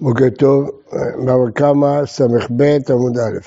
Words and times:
בוקר 0.00 0.30
טוב, 0.38 0.70
בבא 1.24 1.50
קמא 1.54 2.06
ס"ב 2.06 2.62
עמוד 2.90 3.18
א'. 3.18 3.38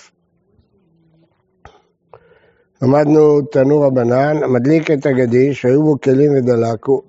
למדנו 2.81 3.41
תנור 3.41 3.85
הבנן, 3.85 4.43
המדליק 4.43 4.91
את 4.91 5.05
הגדיש, 5.05 5.65
היו 5.65 5.83
בו 5.83 6.01
כלים 6.01 6.31
ודלקו. 6.31 7.01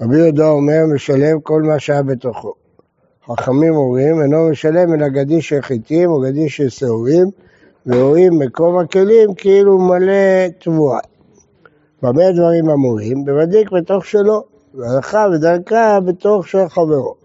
רבי 0.00 0.18
יהודה 0.18 0.48
אומר, 0.48 0.78
משלם 0.94 1.40
כל 1.40 1.62
מה 1.62 1.78
שהיה 1.78 2.02
בתוכו. 2.02 2.54
חכמים 3.26 3.74
אומרים, 3.74 4.22
אינו 4.22 4.50
משלם 4.50 4.94
אלא 4.94 5.08
גדיש 5.08 5.48
של 5.48 5.60
חיטים 5.60 6.10
או 6.10 6.20
גדיש 6.20 6.56
של 6.56 6.68
שעורים, 6.68 7.26
ורואים 7.86 8.38
מקום 8.38 8.78
הכלים 8.78 9.34
כאילו 9.34 9.78
מלא 9.78 10.48
תבואה. 10.58 11.00
במה 12.02 12.32
דברים 12.32 12.70
אמורים? 12.70 13.24
במדליק 13.24 13.70
בתוך 13.70 14.06
שלו, 14.06 14.42
והלכה 14.74 15.26
ודרכה 15.34 15.98
בתוך 16.00 16.48
של 16.48 16.68
חברו. 16.68 17.21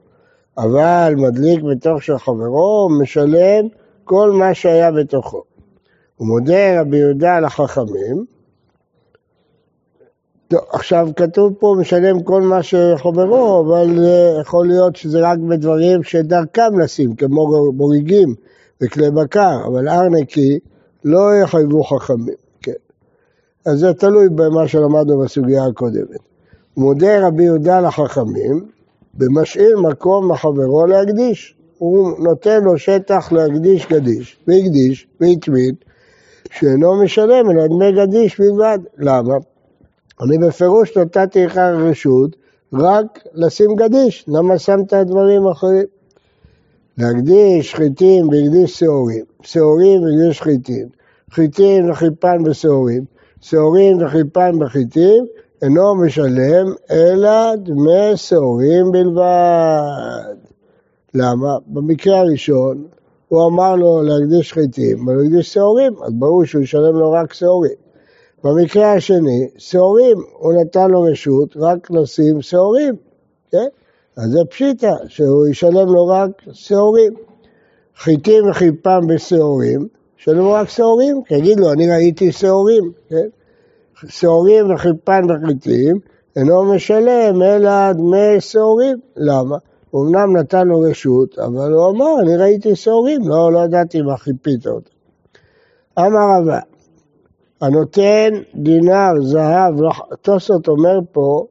אבל 0.57 1.13
מדליק 1.17 1.61
בתוך 1.61 2.03
של 2.03 2.17
חברו, 2.17 2.89
משלם 3.01 3.67
כל 4.03 4.31
מה 4.31 4.53
שהיה 4.53 4.91
בתוכו. 4.91 5.43
הוא 6.15 6.27
מודה 6.27 6.81
רבי 6.81 6.97
יהודה 6.97 7.39
לחכמים. 7.39 8.25
טוב, 10.47 10.59
עכשיו 10.71 11.07
כתוב 11.15 11.53
פה 11.59 11.75
משלם 11.79 12.23
כל 12.23 12.41
מה 12.41 12.63
שחברו, 12.63 13.65
אבל 13.65 14.05
אה, 14.05 14.41
יכול 14.41 14.67
להיות 14.67 14.95
שזה 14.95 15.19
רק 15.31 15.39
בדברים 15.39 16.03
שדרכם 16.03 16.79
לשים, 16.79 17.15
כמו 17.15 17.71
בוריגים 17.73 18.35
וכלי 18.81 19.11
בקר, 19.11 19.59
אבל 19.67 19.87
הר 19.87 20.09
נקי 20.09 20.59
לא 21.03 21.35
יחייבו 21.43 21.83
חכמים. 21.83 22.35
כן. 22.61 22.71
אז 23.65 23.79
זה 23.79 23.93
תלוי 23.93 24.29
במה 24.29 24.67
שלמדנו 24.67 25.19
בסוגיה 25.19 25.65
הקודמת. 25.65 26.19
מודה 26.77 27.27
רבי 27.27 27.43
יהודה 27.43 27.81
לחכמים, 27.81 28.76
ומשאיר 29.19 29.79
מקום 29.79 30.31
לחברו 30.31 30.85
להקדיש. 30.85 31.57
הוא 31.77 32.19
נותן 32.19 32.63
לו 32.63 32.77
שטח 32.77 33.31
להקדיש 33.31 33.87
גדיש, 33.87 34.37
והקדיש, 34.47 35.07
והתמיד, 35.21 35.75
שאינו 36.51 37.03
משלם 37.03 37.51
אלא 37.51 37.67
דמי 37.67 37.91
גדיש 37.91 38.39
בלבד. 38.39 38.79
למה? 38.97 39.35
אני 40.21 40.37
בפירוש 40.37 40.97
נתתי 40.97 41.45
לך 41.45 41.57
רשות 41.57 42.35
רק 42.73 43.23
לשים 43.33 43.75
גדיש, 43.75 44.25
למה 44.27 44.59
שמת 44.59 44.93
דברים 44.93 45.47
אחרים? 45.47 45.85
להקדיש 46.97 47.75
חיטים 47.75 48.29
והקדיש 48.29 48.79
שעורים, 48.79 49.25
שעורים 49.41 50.01
והקדיש 50.03 50.41
חיטים, 50.41 50.87
חיטים 51.31 51.89
וחיפן 51.89 52.43
בשעורים, 52.43 53.05
שעורים 53.41 54.05
וחיפן 54.05 54.59
בחיטים, 54.59 55.25
אינו 55.61 55.95
משלם 55.95 56.73
אלא 56.91 57.55
דמי 57.55 58.11
שעורים 58.15 58.91
בלבד. 58.91 60.35
למה? 61.13 61.57
במקרה 61.67 62.19
הראשון 62.19 62.87
הוא 63.27 63.47
אמר 63.47 63.75
לו 63.75 64.01
להקדיש 64.03 64.53
חיטים 64.53 65.07
ולהקדיש 65.07 65.53
שעורים, 65.53 65.93
אז 66.03 66.13
ברור 66.13 66.45
שהוא 66.45 66.63
ישלם 66.63 66.95
לו 66.95 67.11
רק 67.11 67.33
שעורים. 67.33 67.75
במקרה 68.43 68.93
השני, 68.93 69.47
שעורים, 69.57 70.17
הוא 70.33 70.53
נתן 70.53 70.91
לו 70.91 71.01
רשות 71.01 71.57
רק 71.57 71.91
לשים 71.91 72.41
שעורים, 72.41 72.95
כן? 73.51 73.67
אז 74.17 74.31
זה 74.31 74.39
פשיטה, 74.49 74.93
שהוא 75.07 75.47
ישלם 75.47 75.87
לו 75.93 76.07
רק 76.07 76.29
שעורים. 76.51 77.13
חיטים 77.97 78.49
וחיפם 78.49 79.07
בשעורים, 79.07 79.87
ישלם 80.19 80.37
לו 80.37 80.51
רק 80.51 80.69
שעורים, 80.69 81.23
כי 81.23 81.35
יגיד 81.35 81.59
לו, 81.59 81.71
אני 81.71 81.91
ראיתי 81.91 82.31
שעורים, 82.31 82.91
כן? 83.09 83.27
שעורים 84.07 84.73
וחיפן 84.73 85.21
וחיטים, 85.31 85.99
אינו 86.35 86.73
משלם 86.73 87.41
אלא 87.41 87.91
דמי 87.91 88.39
שעורים. 88.39 88.97
למה? 89.15 89.57
אמנם 89.95 90.37
נתן 90.37 90.67
לו 90.67 90.79
רשות, 90.79 91.39
אבל 91.39 91.73
הוא 91.73 91.89
אמר, 91.89 92.21
אני 92.21 92.37
ראיתי 92.37 92.75
שעורים, 92.75 93.29
לא, 93.29 93.51
לא 93.53 93.59
ידעתי 93.59 94.01
מה 94.01 94.17
חיפית 94.17 94.67
אותו. 94.67 94.89
אמר 95.99 96.37
רבה, 96.37 96.59
הנותן 97.61 98.29
דינר, 98.55 99.11
זהב, 99.21 99.75
תוספות 100.21 100.67
אומר 100.67 100.99
פה, 101.11 101.45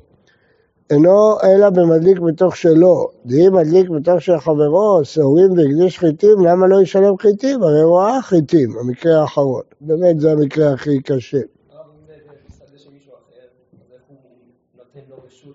אינו 0.91 1.41
אלא 1.45 1.71
במדליק 1.71 2.19
בתוך 2.19 2.57
שלו. 2.57 3.09
דהי 3.27 3.49
מדליק 3.49 3.89
בתוך 3.89 4.23
של 4.23 4.39
חברו, 4.39 5.01
שעורים 5.03 5.53
והקדיש 5.53 5.99
חיטים, 5.99 6.45
למה 6.45 6.67
לא 6.67 6.83
ישלם 6.83 7.19
חיטים? 7.19 7.63
הרי 7.63 7.81
הוא 7.81 7.99
ראה 7.99 8.23
חיטים, 8.23 8.71
המקרה 8.81 9.21
האחרון. 9.21 9.63
באמת 9.81 10.21
זה 10.21 10.33
המקרה 10.33 10.73
הכי 10.73 11.01
קשה. 11.01 11.41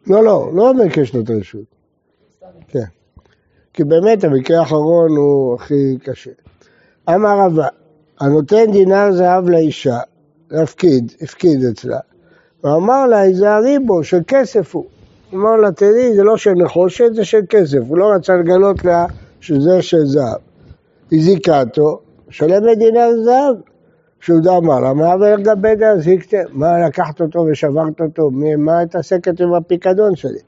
לא, 0.08 0.24
לא, 0.24 0.52
לא 0.54 0.74
מבקש 0.74 1.14
נותן 1.14 1.40
רשות. 1.40 1.66
כן. 2.68 2.80
כי 3.74 3.84
באמת 3.84 4.24
המקרה 4.24 4.60
האחרון 4.60 5.18
הוא 5.18 5.56
הכי 5.56 5.98
קשה. 6.04 6.32
אמר 7.10 7.40
רבה, 7.46 7.68
הנותן 8.20 8.72
דינר 8.72 9.12
זהב 9.12 9.50
לאישה, 9.50 10.00
להפקיד, 10.52 11.12
הפקיד 11.22 11.66
אצלה, 11.66 12.00
ואמר 12.64 13.08
לה, 13.08 13.20
היזהרי 13.20 13.80
בו, 13.80 14.04
של 14.04 14.20
כסף 14.28 14.76
הוא. 14.76 14.86
אמר 15.34 15.56
לה, 15.56 15.72
תראי, 15.72 16.16
זה 16.16 16.24
לא 16.24 16.38
של 16.38 16.52
נחושת, 16.52 17.14
זה 17.14 17.26
של 17.26 17.42
כסף. 17.50 17.78
הוא 17.88 17.98
לא 17.98 18.12
רצה 18.16 18.36
לגלות 18.36 18.86
לה 18.86 19.06
שזה 19.42 19.82
של 19.82 20.06
זהב. 20.06 20.40
הזיקה 21.12 21.62
אותו, 21.62 22.00
שלם 22.30 22.74
דינר 22.78 23.10
זהב. 23.24 23.71
שיהודה 24.22 24.58
אמר 24.58 24.80
לה, 24.80 24.94
מה 24.94 25.16
ולגבי 25.16 25.76
דאזיקתא? 25.76 26.44
מה 26.52 26.88
לקחת 26.88 27.22
אותו 27.22 27.46
ושברת 27.52 28.02
אותו? 28.02 28.30
מה 28.58 28.82
התעסקת 28.82 29.42
עם 29.42 29.54
הפיקדון 29.54 30.16
שלי? 30.16 30.40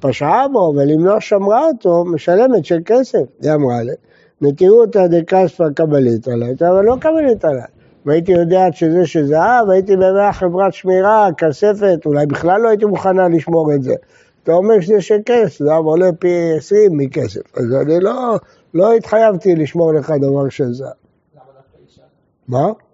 פשעה 0.00 0.48
בו, 0.48 0.72
אבל 0.74 0.90
אם 0.92 1.06
לא 1.06 1.20
שמרה 1.20 1.66
אותו, 1.66 2.04
משלמת 2.04 2.64
של 2.64 2.78
כסף. 2.84 3.22
היא 3.42 3.52
אמרה 3.52 3.82
לה, 3.82 3.92
נטירותא 4.40 5.06
דקספא 5.06 5.64
קבלית 5.74 6.28
עליי, 6.28 6.54
אבל 6.60 6.84
לא 6.84 6.96
קבלית 7.00 7.44
עליי. 7.44 7.62
אם 8.06 8.10
הייתי 8.10 8.32
יודעת 8.32 8.74
שזה 8.74 9.06
שזהב, 9.06 9.70
הייתי 9.70 9.96
במאה 9.96 10.32
חברת 10.32 10.72
שמירה, 10.72 11.28
כספת, 11.38 12.06
אולי 12.06 12.26
בכלל 12.26 12.60
לא 12.60 12.68
הייתי 12.68 12.84
מוכנה 12.84 13.28
לשמור 13.28 13.74
את 13.74 13.82
זה. 13.82 13.94
אתה 14.42 14.52
אומר 14.52 14.80
שזה 14.80 15.00
של 15.00 15.18
כסף, 15.26 15.58
זה 15.58 15.72
עולה 15.72 16.12
פי 16.18 16.52
עשרים 16.56 16.96
מכסף. 16.96 17.56
אז 17.56 17.64
אני 17.82 18.00
לא, 18.00 18.36
לא 18.74 18.94
התחייבתי 18.94 19.56
לשמור 19.56 19.92
לך 19.92 20.10
דבר 20.20 20.48
של 20.48 20.72
זהב. 20.72 20.88
למה 20.88 21.44
דווקא 21.56 21.78
אישה? 21.86 22.02
מה? 22.48 22.85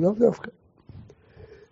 לא 0.00 0.10
דווקא. 0.18 0.50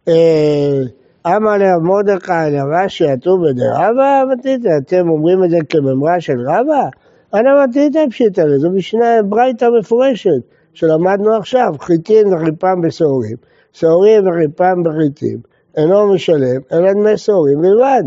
אה, 0.09 0.83
אמר 1.27 1.57
לה 1.57 1.79
מרדכי 1.79 2.33
לרש"י 2.51 3.09
עטו 3.09 3.39
בדרבה 3.39 4.23
מתיתא, 4.33 4.69
אתם 4.79 5.09
אומרים 5.09 5.45
את 5.45 5.51
זה 5.51 5.59
כממרה 5.69 6.21
של 6.21 6.41
רבא? 6.41 6.89
אנא 7.35 7.65
מתיתא 7.65 8.05
פשיטא, 8.11 8.43
זו 8.57 8.71
משנה 8.71 9.23
ברייתא 9.29 9.69
מפורשת 9.79 10.41
שלמדנו 10.75 11.37
עכשיו, 11.37 11.75
חיטין 11.81 12.35
וחיפם 12.35 12.81
בשעורים, 12.81 13.37
שעורים 13.73 14.29
וחיפם 14.29 14.83
בחיטים, 14.83 15.39
אינו 15.77 16.15
משלם 16.15 16.61
אלא 16.73 16.93
דמי 16.93 17.17
שעורים 17.17 17.61
בלבד. 17.61 18.03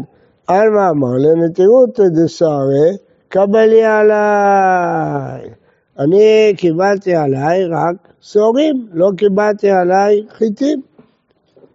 על 0.48 0.70
מה 0.70 0.90
אמר 0.90 1.18
לנטירותא 1.18 2.04
דסערי 2.08 2.98
קבלי 3.28 3.84
עליי. 3.84 5.61
אני 6.04 6.54
קיבלתי 6.58 7.16
עליי 7.16 7.66
רק 7.66 7.96
שעורים, 8.22 8.88
לא 8.94 9.10
קיבלתי 9.18 9.70
עליי 9.70 10.26
חיטים. 10.30 10.82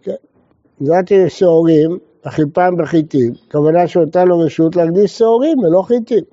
כן. 0.02 0.14
הגעתי 0.80 1.24
לשעורים, 1.24 1.98
אכיפם 2.22 2.74
בחיטים, 2.78 3.32
כוונה 3.52 3.88
שהייתה 3.88 4.24
לו 4.24 4.38
רשות 4.38 4.76
להקדיש 4.76 5.18
שעורים 5.18 5.58
ולא 5.58 5.82
חיטים. 5.82 6.24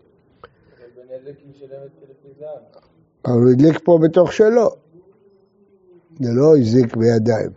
אבל 3.25 3.33
הוא 3.33 3.51
הדליק 3.51 3.79
פה 3.83 3.99
בתוך 4.03 4.33
שלו. 4.33 4.69
זה 6.19 6.29
לא 6.33 6.57
הזיק 6.57 6.95
בידיים. 6.95 7.49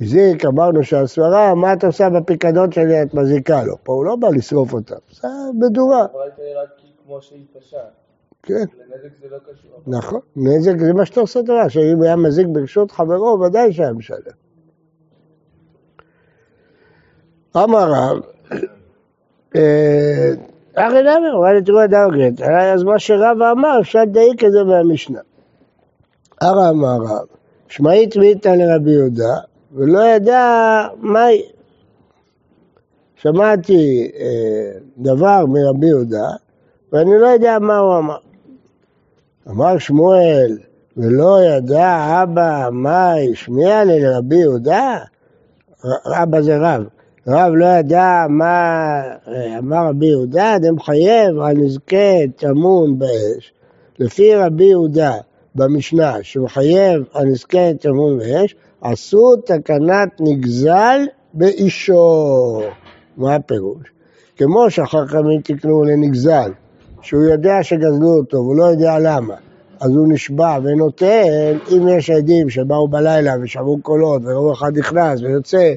הזיק, 0.00 0.44
אמרנו 0.44 0.84
שהסברה, 0.84 1.54
מה 1.54 1.72
את 1.72 1.84
עושה 1.84 2.10
בפיקדון 2.10 2.72
שלי, 2.72 3.02
את 3.02 3.14
מזיקה 3.14 3.64
לו. 3.64 3.76
פה 3.82 3.92
הוא 3.92 4.04
לא 4.04 4.16
בא 4.16 4.28
לשרוף 4.28 4.72
אותה, 4.72 4.96
זה 5.10 5.28
מדורה. 5.60 6.06
כמו 7.06 7.22
שהיא 7.22 7.44
פשעה. 7.52 8.01
כן. 8.42 8.54
לנזק 8.54 9.08
זה 9.22 9.28
לא 9.30 9.38
קשור. 9.38 9.70
נכון, 9.86 10.20
נזק 10.36 10.78
זה 10.78 10.92
מה 10.92 11.06
שאתה 11.06 11.20
עושה 11.20 11.42
דבר, 11.42 11.68
שאם 11.68 11.96
הוא 11.96 12.04
היה 12.04 12.16
מזיק 12.16 12.46
ברשות 12.46 12.90
חברו, 12.90 13.40
ודאי 13.40 13.72
שהיה 13.72 13.92
משלם. 13.92 14.18
אמר 17.56 17.92
רב, 17.92 18.20
אחי 20.74 21.02
נאמר, 21.02 21.32
הוא 21.34 21.44
היה 21.44 21.54
לתרוע 21.54 21.86
דאוגרט, 21.86 22.40
אז 22.40 22.82
מה 22.82 22.98
שרב 22.98 23.42
אמר, 23.52 23.80
אפשר 23.80 24.02
לדייק 24.02 24.44
את 24.44 24.52
זה 24.52 24.64
מהמשנה. 24.64 25.20
הרב 26.40 26.70
אמר 26.70 26.96
רב, 26.96 27.26
שמעית 27.68 28.16
מיתא 28.16 28.48
לרבי 28.48 28.90
יהודה, 28.90 29.34
ולא 29.72 30.04
ידע 30.04 30.86
מהי. 30.96 31.42
שמעתי 33.16 34.10
אה, 34.20 34.78
דבר 34.98 35.46
מרבי 35.46 35.86
יהודה, 35.86 36.28
ואני 36.92 37.18
לא 37.20 37.26
יודע 37.26 37.58
מה 37.58 37.78
הוא 37.78 37.98
אמר. 37.98 38.18
אמר 39.50 39.78
שמואל, 39.78 40.58
ולא 40.96 41.38
ידע 41.42 42.22
אבא 42.22 42.68
מה 42.72 43.14
השמיע 43.14 43.84
לי 43.84 44.00
לרבי 44.00 44.36
יהודה? 44.36 44.98
אבא 46.06 46.40
זה 46.40 46.56
רב. 46.58 46.84
רב 47.26 47.52
לא 47.54 47.66
ידע 47.66 48.26
מה 48.28 49.02
אמר 49.58 49.88
רבי 49.88 50.06
יהודה, 50.06 50.56
אדם 50.56 50.80
חייב 50.80 51.38
על 51.40 51.56
נזקי 51.56 52.28
טמון 52.36 52.98
באש. 52.98 53.52
לפי 53.98 54.34
רבי 54.34 54.64
יהודה 54.64 55.12
במשנה, 55.54 56.16
שהוא 56.22 56.48
חייב 56.48 57.04
על 57.12 57.26
נזקי 57.26 57.74
טמון 57.80 58.18
באש, 58.18 58.54
עשו 58.80 59.36
תקנת 59.36 60.20
נגזל 60.20 61.00
באישו. 61.34 62.62
מה 63.16 63.34
הפירוש? 63.34 63.92
כמו 64.36 64.70
שהחכמים 64.70 65.40
תקנו 65.40 65.84
לנגזל, 65.84 66.50
שהוא 67.02 67.22
יודע 67.22 67.62
שגזלו 67.62 68.14
אותו 68.14 68.36
והוא 68.36 68.56
לא 68.56 68.64
יודע 68.64 68.98
למה, 68.98 69.34
אז 69.80 69.90
הוא 69.90 70.12
נשבע 70.12 70.58
ונותן, 70.64 71.58
אם 71.72 71.88
יש 71.88 72.10
עדים 72.10 72.50
שבאו 72.50 72.88
בלילה 72.88 73.34
ושמעו 73.42 73.78
קולות 73.82 74.22
וראו 74.24 74.52
אחד 74.52 74.78
נכנס 74.78 75.20
ויוצא 75.20 75.72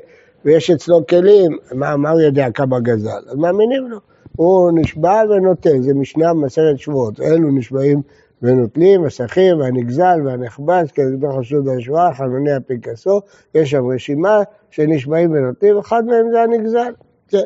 ויש 0.45 0.71
אצלו 0.71 1.07
כלים, 1.07 1.57
מה, 1.71 1.97
מה 1.97 2.09
הוא 2.09 2.21
יודע 2.21 2.51
כמה 2.51 2.79
גזל? 2.79 3.09
אז 3.29 3.35
מאמינים 3.35 3.87
לו. 3.89 3.97
הוא 4.35 4.71
נשבע 4.75 5.21
ונותן, 5.29 5.81
זה 5.81 5.93
משנה 5.93 6.33
במסכת 6.33 6.77
שבועות. 6.77 7.21
אלו 7.21 7.51
נשבעים 7.51 8.01
ונוטלים, 8.41 9.05
השכיר 9.05 9.57
והנגזל 9.59 10.19
והנכבש, 10.25 10.91
כדבר 10.91 11.39
חשוד 11.39 11.67
השבועה, 11.67 12.13
חלוני 12.13 12.51
הפנקסו, 12.51 13.21
יש 13.55 13.71
שם 13.71 13.91
רשימה 13.91 14.41
של 14.71 14.83
נשבעים 14.83 15.31
ונוטלים, 15.31 15.77
אחד 15.77 16.05
מהם 16.05 16.25
זה 16.31 16.41
הנגזל. 16.41 16.91
כן. 17.27 17.37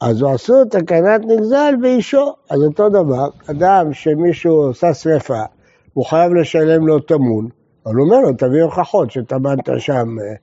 אז 0.00 0.22
הוא 0.22 0.30
עשו 0.30 0.64
תקנת 0.64 1.20
נגזל 1.26 1.74
באישו. 1.80 2.34
אז 2.50 2.62
אותו 2.62 2.88
דבר, 2.88 3.28
אדם 3.50 3.92
שמישהו 3.92 4.54
עושה 4.54 4.94
שרפה, 4.94 5.42
הוא 5.94 6.04
חייב 6.04 6.32
לשלם 6.32 6.86
לו 6.86 7.00
טמון, 7.00 7.48
אבל 7.86 7.94
הוא 7.94 8.04
אומר 8.06 8.20
לו, 8.20 8.32
תביא 8.32 8.62
הוכחות 8.62 9.10
שטמנת 9.10 9.68
שם 9.78 10.16
אה, 10.20 10.34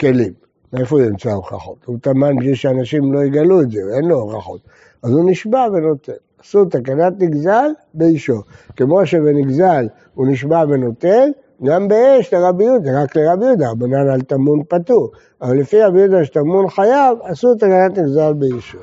כלים. 0.00 0.32
מאיפה 0.72 0.96
הוא 0.96 1.06
ימצא 1.06 1.30
הוכחות? 1.30 1.76
הוא 1.84 1.98
טמן 2.02 2.36
בשביל 2.36 2.54
שאנשים 2.54 3.12
לא 3.12 3.24
יגלו 3.24 3.60
את 3.60 3.70
זה, 3.70 3.80
אין 3.96 4.04
לו 4.04 4.20
הוכחות. 4.20 4.60
אז 5.02 5.12
הוא 5.12 5.30
נשבע 5.30 5.66
ונותן. 5.72 6.12
עשו 6.40 6.64
תקנת 6.64 7.12
נגזל 7.18 7.70
באישו. 7.94 8.42
כמו 8.76 9.06
שבנגזל 9.06 9.86
הוא 10.14 10.26
נשבע 10.26 10.64
ונותן, 10.68 11.30
גם 11.64 11.88
באש 11.88 12.34
לרבי 12.34 12.64
יהודה, 12.64 13.02
רק 13.02 13.16
לרבי 13.16 13.44
יהודה, 13.46 13.70
רבנן 13.70 14.08
על 14.08 14.20
טמון 14.20 14.62
פטור. 14.68 15.10
אבל 15.42 15.56
לפי 15.56 15.82
רבי 15.82 15.98
יהודה 15.98 16.24
שטמון 16.24 16.68
חייב, 16.68 17.18
עשו 17.22 17.54
תקנת 17.54 17.98
נגזל 17.98 18.32
באישו. 18.32 18.78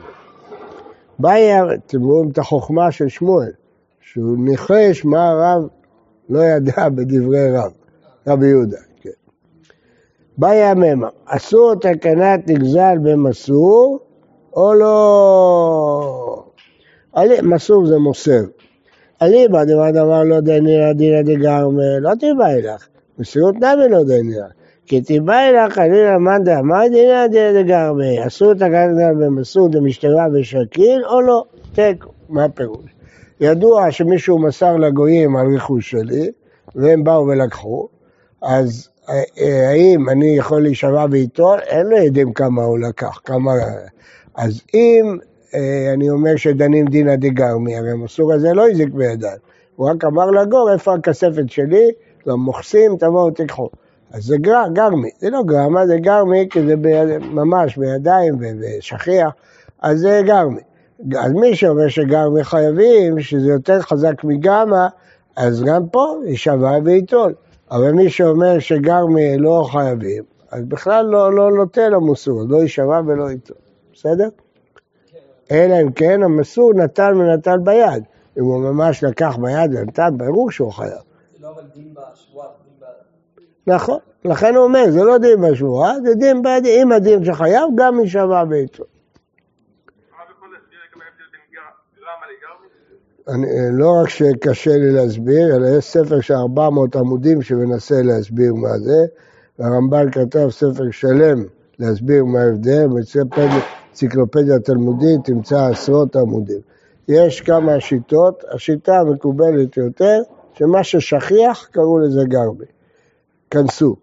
באי, 1.20 1.74
אתם 1.74 2.02
רואים 2.04 2.30
את 2.30 2.38
החוכמה 2.38 2.92
של 2.92 3.08
שמואל, 3.08 3.52
שהוא 4.02 4.38
ניחש 4.38 5.06
מה 5.06 5.30
הרב 5.30 5.68
לא 6.30 6.40
ידע 6.44 6.90
בדברי 6.90 7.52
רב, 7.52 7.72
רבי 8.28 8.48
יהודה. 8.48 8.78
כן. 9.02 9.10
באי 10.38 10.64
הממה, 10.64 11.10
אסור 11.26 11.76
תקנת 11.76 12.48
נגזל 12.48 12.98
במסור 13.04 14.00
או 14.54 14.74
לא? 14.74 16.44
מסור 17.44 17.86
זה 17.86 17.98
מוסר. 17.98 18.44
אליבא 19.22 19.64
דבר 19.64 19.92
דבר 19.92 20.24
לא 20.24 20.40
דניה 20.40 20.94
דינא 20.94 21.22
דגרמה, 21.22 22.00
לא 22.02 22.12
תיבאי 22.20 22.62
לך. 22.62 22.88
מסירות 23.20 23.56
נמי 23.56 23.90
לא 23.90 24.04
דניה. 24.04 24.46
כי 24.88 25.02
תיבאי 25.02 25.52
לך 25.54 25.74
חלילה 25.74 26.18
מאן 26.18 26.44
דאמר 26.44 26.88
דינא 26.92 27.28
דינא 27.28 27.62
דגרמה. 27.62 28.28
אסור 28.28 28.54
תקנת 28.54 29.18
במסור 29.20 29.70
דמשתרה 29.70 30.28
ושקיל 30.34 31.06
או 31.06 31.22
לא? 31.22 31.44
תיקו. 31.74 32.10
מה 32.30 32.44
הפירוש? 32.46 32.96
ידוע 33.40 33.92
שמישהו 33.92 34.40
מסר 34.40 34.78
לגויים 34.78 35.36
על 35.36 35.56
רכוש 35.56 35.92
שלי, 35.92 36.32
והם 36.76 37.04
באו 37.04 37.28
ולקחו, 37.28 37.88
אז 38.42 38.90
אה, 39.10 39.22
אה, 39.40 39.70
האם 39.70 40.10
אני 40.10 40.38
יכול 40.38 40.62
להישבע 40.62 41.08
בעיתון? 41.08 41.60
אין 41.60 41.88
לו 41.88 41.98
יודעים 41.98 42.34
כמה 42.34 42.64
הוא 42.64 42.80
לקח, 42.80 43.20
כמה... 43.26 43.52
אז 44.36 44.62
אם 44.74 45.18
אה, 45.54 45.94
אני 45.94 46.10
אומר 46.10 46.36
שדנים 46.36 46.86
דינא 46.86 47.16
דגרמי, 47.16 47.76
הרי 47.76 47.92
המסור 47.92 48.34
הזה 48.34 48.54
לא 48.54 48.70
הזיק 48.70 48.90
בידיים, 48.90 49.38
הוא 49.76 49.90
רק 49.90 50.06
אמר 50.06 50.32
לגור 50.32 50.74
איפה 50.74 50.94
הכספת 50.94 51.50
שלי, 51.50 51.92
למוחסים 52.26 52.98
תבואו 52.98 53.32
תיקחו. 53.32 53.70
אז 54.12 54.24
זה 54.24 54.38
גר, 54.38 54.64
גרמי, 54.74 55.10
זה 55.20 55.30
לא 55.30 55.44
גרמה, 55.44 55.88
זה 55.88 55.98
גרמי 55.98 56.48
כי 56.50 56.66
זה 56.68 56.76
ביד, 56.76 57.08
ממש 57.18 57.78
בידיים 57.78 58.36
ושכיח, 58.40 59.34
אז 59.82 60.00
זה 60.00 60.22
גרמי. 60.26 60.62
אז 61.20 61.32
מי 61.32 61.56
שאומר 61.56 61.88
שגרמי 61.88 62.44
חייבים, 62.44 63.20
שזה 63.20 63.48
יותר 63.48 63.82
חזק 63.82 64.24
מגרמה, 64.24 64.88
אז 65.36 65.64
גם 65.64 65.88
פה 65.90 66.16
יישבע 66.26 66.78
ועיתון. 66.84 67.34
אבל 67.72 67.92
מי 67.92 68.10
שאומר 68.10 68.60
שגרמי 68.60 69.38
לא 69.38 69.68
חייבים, 69.72 70.24
אז 70.52 70.64
בכלל 70.66 71.06
לא, 71.06 71.34
לא 71.34 71.52
נותן 71.52 71.92
למוסור, 71.92 72.42
לא 72.50 72.58
יישבע 72.58 73.02
ולא 73.06 73.30
עיתון. 73.30 73.58
בסדר? 73.94 74.30
אלא 75.52 75.82
אם 75.82 75.92
כן 75.92 76.24
המסור 76.24 76.74
נתן 76.74 77.18
ונתן 77.18 77.64
ביד. 77.64 78.04
אם 78.38 78.44
הוא 78.44 78.60
ממש 78.60 79.04
לקח 79.04 79.38
ביד 79.42 79.72
ונתן, 79.74 80.18
ברור 80.18 80.52
שהוא 80.52 80.72
חייב. 80.72 80.92
לא 81.42 81.50
אבל 81.50 81.62
דין 81.76 81.94
בשבועה, 81.94 82.48
נכון, 83.68 84.00
לכן 84.26 84.56
הוא 84.56 84.64
אומר, 84.64 84.86
זה 84.92 85.04
לא 85.04 85.18
דין 85.18 85.42
בשבועה, 85.42 85.94
זה 86.04 86.16
דין 86.16 86.42
ביד, 86.42 86.66
אם 86.66 86.92
הדין 86.92 87.26
שחייב, 87.26 87.70
גם 87.76 88.00
יישבע 88.00 88.44
בעיתו. 88.44 88.84
אני, 93.28 93.48
לא 93.72 94.02
רק 94.02 94.10
שקשה 94.10 94.72
לי 94.72 94.92
להסביר, 94.92 95.56
אלא 95.56 95.68
יש 95.78 95.86
ספר 95.86 96.22
של 96.22 96.34
400 96.34 96.96
עמודים 96.96 97.42
שמנסה 97.42 98.02
להסביר 98.02 98.54
מה 98.54 98.78
זה, 98.80 99.06
והרמב"ל 99.60 100.12
כתב 100.12 100.50
ספר 100.50 100.92
שלם 100.92 101.44
להסביר 101.80 102.26
מה 102.26 102.40
ההבדל, 102.40 102.88
אנציקלופדיה 103.90 104.60
תלמודית 104.60 105.20
תמצא 105.24 105.66
עשרות 105.66 106.16
עמודים. 106.16 106.60
יש 107.08 107.42
כמה 107.42 107.80
שיטות, 107.80 108.44
השיטה 108.52 109.00
המקובלת 109.00 109.78
יותר, 109.78 110.22
שמה 110.54 110.84
ששכיח 110.84 111.68
קראו 111.72 112.00
לזה 112.00 112.22
גרבי. 112.24 112.77
כנסו. 113.52 113.96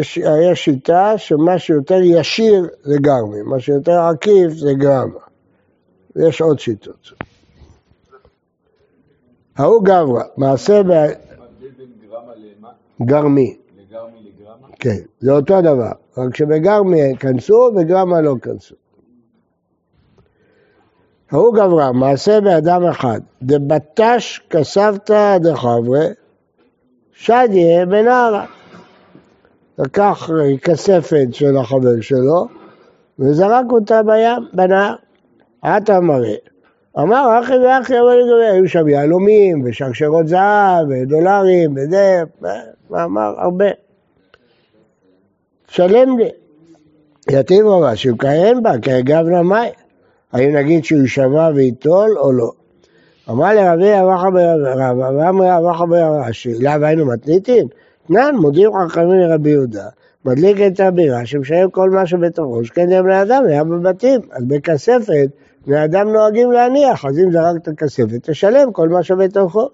יש, 0.00 0.16
יש 0.16 0.64
שיטה 0.64 1.18
שמה 1.18 1.58
שיותר 1.58 2.00
ישיר 2.02 2.68
זה 2.82 2.96
גרמי, 3.00 3.42
מה 3.42 3.60
שיותר 3.60 4.00
עקיף 4.00 4.52
זה 4.52 4.72
גרמה. 4.74 5.18
ויש 6.16 6.40
עוד 6.40 6.58
שיטות. 6.58 7.12
ההוא 9.56 9.84
גברא, 9.84 10.22
מעשה 10.36 10.82
ב... 10.82 10.90
גרמי. 13.04 13.56
כן, 14.80 14.98
זה 15.20 15.32
אותו 15.32 15.60
דבר, 15.60 15.92
רק 16.16 16.36
שבגרמי 16.36 17.16
כנסו 17.18 17.70
וגרמה 17.76 18.20
לא 18.20 18.34
כנסו. 18.42 18.74
ההוא 21.30 21.54
גברא, 21.54 21.92
מעשה 21.92 22.40
באדם 22.40 22.84
אחד, 22.84 23.20
דבטש 23.42 24.40
כסבתא 24.50 25.38
דחברי, 25.38 26.06
שדיה 27.12 27.86
בנערה. 27.86 28.46
לקח 29.78 30.30
כספת 30.62 31.26
של 31.32 31.56
החבר 31.56 32.00
שלו 32.00 32.48
וזרק 33.18 33.64
אותה 33.70 34.02
בים, 34.02 34.48
בנהר. 34.52 34.94
עטה 35.62 36.00
מראה. 36.00 36.34
אמר 36.98 37.40
אחי 37.42 37.56
ואחי 37.56 38.00
אבל 38.00 38.16
לגבי, 38.16 38.46
היו 38.52 38.68
שם 38.68 38.88
יהלומים 38.88 39.62
ושרשרות 39.64 40.28
זהב 40.28 40.86
ודולרים 40.88 41.74
וזה, 41.76 42.22
ואמר 42.90 43.34
הרבה. 43.38 43.66
שלם 45.68 46.18
לי. 46.18 46.30
יתיב 47.30 47.66
רבה, 47.66 47.92
כהן 48.18 48.62
בה, 48.62 48.72
כהגב 48.82 49.26
נמי. 49.26 49.68
האם 50.32 50.56
נגיד 50.56 50.84
שהוא 50.84 51.00
יישבע 51.00 51.50
ויטול 51.54 52.18
או 52.18 52.32
לא? 52.32 52.52
אמר 53.32 53.54
לרבי 53.54 54.00
אבחה 54.00 54.30
ברבא, 54.30 55.10
ואמרי 55.18 55.56
אבחה 55.56 55.86
ברבא, 55.86 56.32
שאליו 56.32 56.84
היינו 56.84 57.06
מתניתין? 57.06 57.66
תנן, 58.06 58.34
מודיעים 58.40 58.70
חכמים 58.88 59.10
לרבי 59.10 59.50
יהודה, 59.50 59.84
מדליק 60.24 60.56
את 60.66 60.80
הבירה 60.80 61.26
שמשלם 61.26 61.70
כל 61.70 61.90
מה 61.90 62.06
שבתוכו, 62.06 62.64
שכן 62.64 62.88
זה 62.88 63.02
בני 63.02 63.22
אדם 63.22 63.44
היה 63.48 63.64
בבתים, 63.64 64.20
אז 64.32 64.44
בכספת 64.44 65.28
בני 65.66 65.84
אדם 65.84 66.08
נוהגים 66.08 66.52
להניח, 66.52 67.04
אז 67.04 67.18
אם 67.18 67.32
זרקת 67.32 67.78
כספת, 67.78 68.30
תשלם 68.30 68.72
כל 68.72 68.88
מה 68.88 69.02
שבתוכו. 69.02 69.68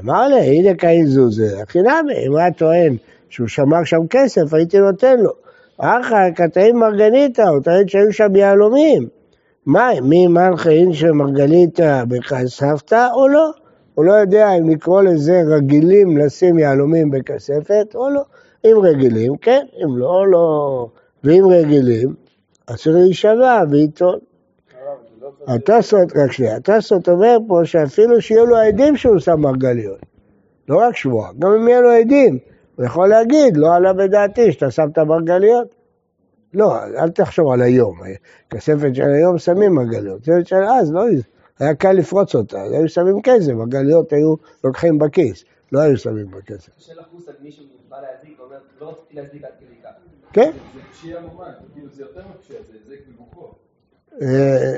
אמר 0.00 0.28
לי, 0.28 0.40
הנה 0.40 0.74
קאין 0.74 1.06
זוזה, 1.06 1.62
הכי 1.62 1.78
נמי, 1.78 2.26
אם 2.26 2.36
היה 2.36 2.52
טוען 2.52 2.96
שהוא 3.28 3.48
שמר 3.48 3.84
שם 3.84 4.06
כסף, 4.10 4.54
הייתי 4.54 4.78
נותן 4.78 5.20
לו. 5.20 5.30
אחר 5.78 6.30
קטעים 6.34 6.78
מרגניתא, 6.78 7.42
הוא 7.42 7.62
טוען 7.62 7.88
שהיו 7.88 8.12
שם 8.12 8.36
יהלומים. 8.36 9.08
מה, 9.66 9.90
מי 10.02 10.26
מנחין 10.26 10.92
שמרגליתא 10.92 12.04
בכספתא 12.08 13.08
או 13.14 13.28
לא? 13.28 13.50
הוא 13.94 14.04
לא 14.04 14.12
יודע 14.12 14.52
אם 14.58 14.68
לקרוא 14.70 15.02
לזה 15.02 15.42
רגילים 15.46 16.18
לשים 16.18 16.58
יהלומים 16.58 17.10
בכספת 17.10 17.86
או 17.94 18.10
לא. 18.10 18.22
אם 18.64 18.76
רגילים, 18.82 19.36
כן, 19.36 19.66
אם 19.84 19.98
לא, 19.98 20.26
לא. 20.30 20.88
ואם 21.24 21.44
רגילים, 21.50 22.14
אסור 22.66 22.92
להישבע 22.92 23.62
וייטול. 23.70 24.18
התוספות, 25.46 26.16
רק 26.16 26.32
שנייה, 26.32 26.56
התוספות 26.56 27.08
אומר 27.08 27.36
פה 27.48 27.60
שאפילו 27.64 28.20
שיהיו 28.20 28.46
לו 28.46 28.56
עדים 28.56 28.96
שהוא 28.96 29.18
שם 29.18 29.40
מרגליות. 29.40 29.98
לא 30.68 30.78
רק 30.78 30.96
שבועה, 30.96 31.30
גם 31.38 31.52
אם 31.52 31.68
יהיו 31.68 31.82
לו 31.82 31.90
עדים, 31.90 32.38
הוא 32.76 32.86
יכול 32.86 33.08
להגיד, 33.08 33.56
לא 33.56 33.74
עלה 33.74 33.92
בדעתי 33.92 34.52
שאתה 34.52 34.70
שם 34.70 34.88
את 34.92 34.98
המרגליות. 34.98 35.73
לא, 36.54 36.84
אל 36.84 37.10
תחשוב 37.10 37.52
על 37.52 37.62
היום. 37.62 38.00
כספת 38.50 38.94
של 38.94 39.02
היום 39.14 39.38
שמים 39.38 39.74
מרגליות. 39.74 40.22
כספת 40.22 40.46
של 40.46 40.56
אז 40.80 40.92
לא, 40.92 41.04
היה 41.58 41.74
קל 41.74 41.92
לפרוץ 41.92 42.34
אותה, 42.34 42.62
היו 42.62 42.88
שמים 42.88 43.22
כסף, 43.22 43.52
מרגליות 43.52 44.12
היו 44.12 44.34
לוקחים 44.64 44.98
בכיס, 44.98 45.44
לא 45.72 45.80
היו 45.80 45.96
שמים 45.96 46.26
בכסף. 46.30 46.70
קשה 46.78 46.92
לחוס 46.94 47.28
על 47.28 47.34
מישהו 47.42 47.64
בא 47.88 47.96
להזיק 48.00 48.40
ואומר, 48.40 48.56
לא 48.80 48.88
רציתי 48.88 49.14
להזיק 49.14 49.44
עד 49.44 49.50
כדי 49.60 49.74
כך. 49.84 49.90
כן. 50.32 50.50
זה 50.74 50.80
פשיעה 50.92 51.20
ממש, 51.22 51.54
כאילו 51.74 51.88
זה 51.92 52.02
יותר 52.02 52.20
מפשיעה, 52.38 52.62
זה 52.62 52.72
היזק 52.90 53.02
בגופו. 53.08 53.52
אה, 54.22 54.74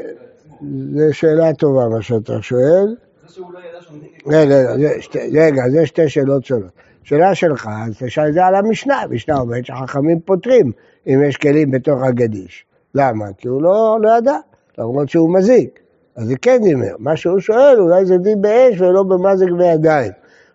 זו 0.94 1.14
שאלה 1.14 1.54
טובה 1.54 1.88
מה 1.88 2.02
שאתה 2.02 2.42
שואל. 2.42 2.96
זה 3.26 3.34
שהוא 3.34 3.52
לא 3.52 3.58
ידע 3.58 3.82
שהוא 3.82 3.98
מזיק... 3.98 4.22
רגע, 4.26 4.72
רגע, 4.72 4.76
זה 4.78 5.02
שתי- 5.02 5.38
רגע, 5.38 5.62
זה 5.70 5.86
שתי 5.86 6.08
שאלות 6.08 6.44
שונות. 6.44 6.70
שאלה 7.06 7.34
שלך, 7.34 7.68
אז 7.86 7.92
תשאל 7.98 8.28
את 8.28 8.34
זה 8.34 8.46
על 8.46 8.54
המשנה. 8.54 9.00
המשנה 9.00 9.38
אומרת 9.38 9.66
שחכמים 9.66 10.20
פותרים 10.20 10.72
אם 11.06 11.22
יש 11.28 11.36
כלים 11.36 11.70
בתוך 11.70 12.02
הגדיש. 12.02 12.64
למה? 12.94 13.24
כי 13.38 13.48
הוא 13.48 13.62
לא, 13.62 13.98
לא 14.02 14.18
ידע, 14.18 14.36
למרות 14.78 15.08
שהוא 15.08 15.34
מזיק. 15.34 15.80
אז 16.16 16.26
זה 16.26 16.34
כן 16.42 16.58
דימר. 16.62 16.94
מה 16.98 17.16
שהוא 17.16 17.40
שואל, 17.40 17.80
אולי 17.80 18.06
זה 18.06 18.18
דין 18.18 18.42
באש 18.42 18.80
ולא 18.80 19.02
במזג 19.02 19.52
בידיים. 19.52 20.12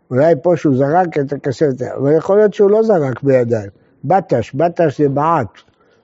אולי 0.10 0.34
פה 0.42 0.58
שהוא 0.58 0.76
זרק 0.78 1.18
את 1.18 1.34
הכספת, 1.34 1.82
אבל 1.82 2.18
יכול 2.18 2.38
להיות 2.38 2.54
שהוא 2.54 2.72
לא 2.72 2.84
זרק 2.84 3.24
בידיים. 3.24 3.70
בטש, 4.04 4.54
בטש 4.54 5.02
זה 5.02 5.10
בעט. 5.10 5.48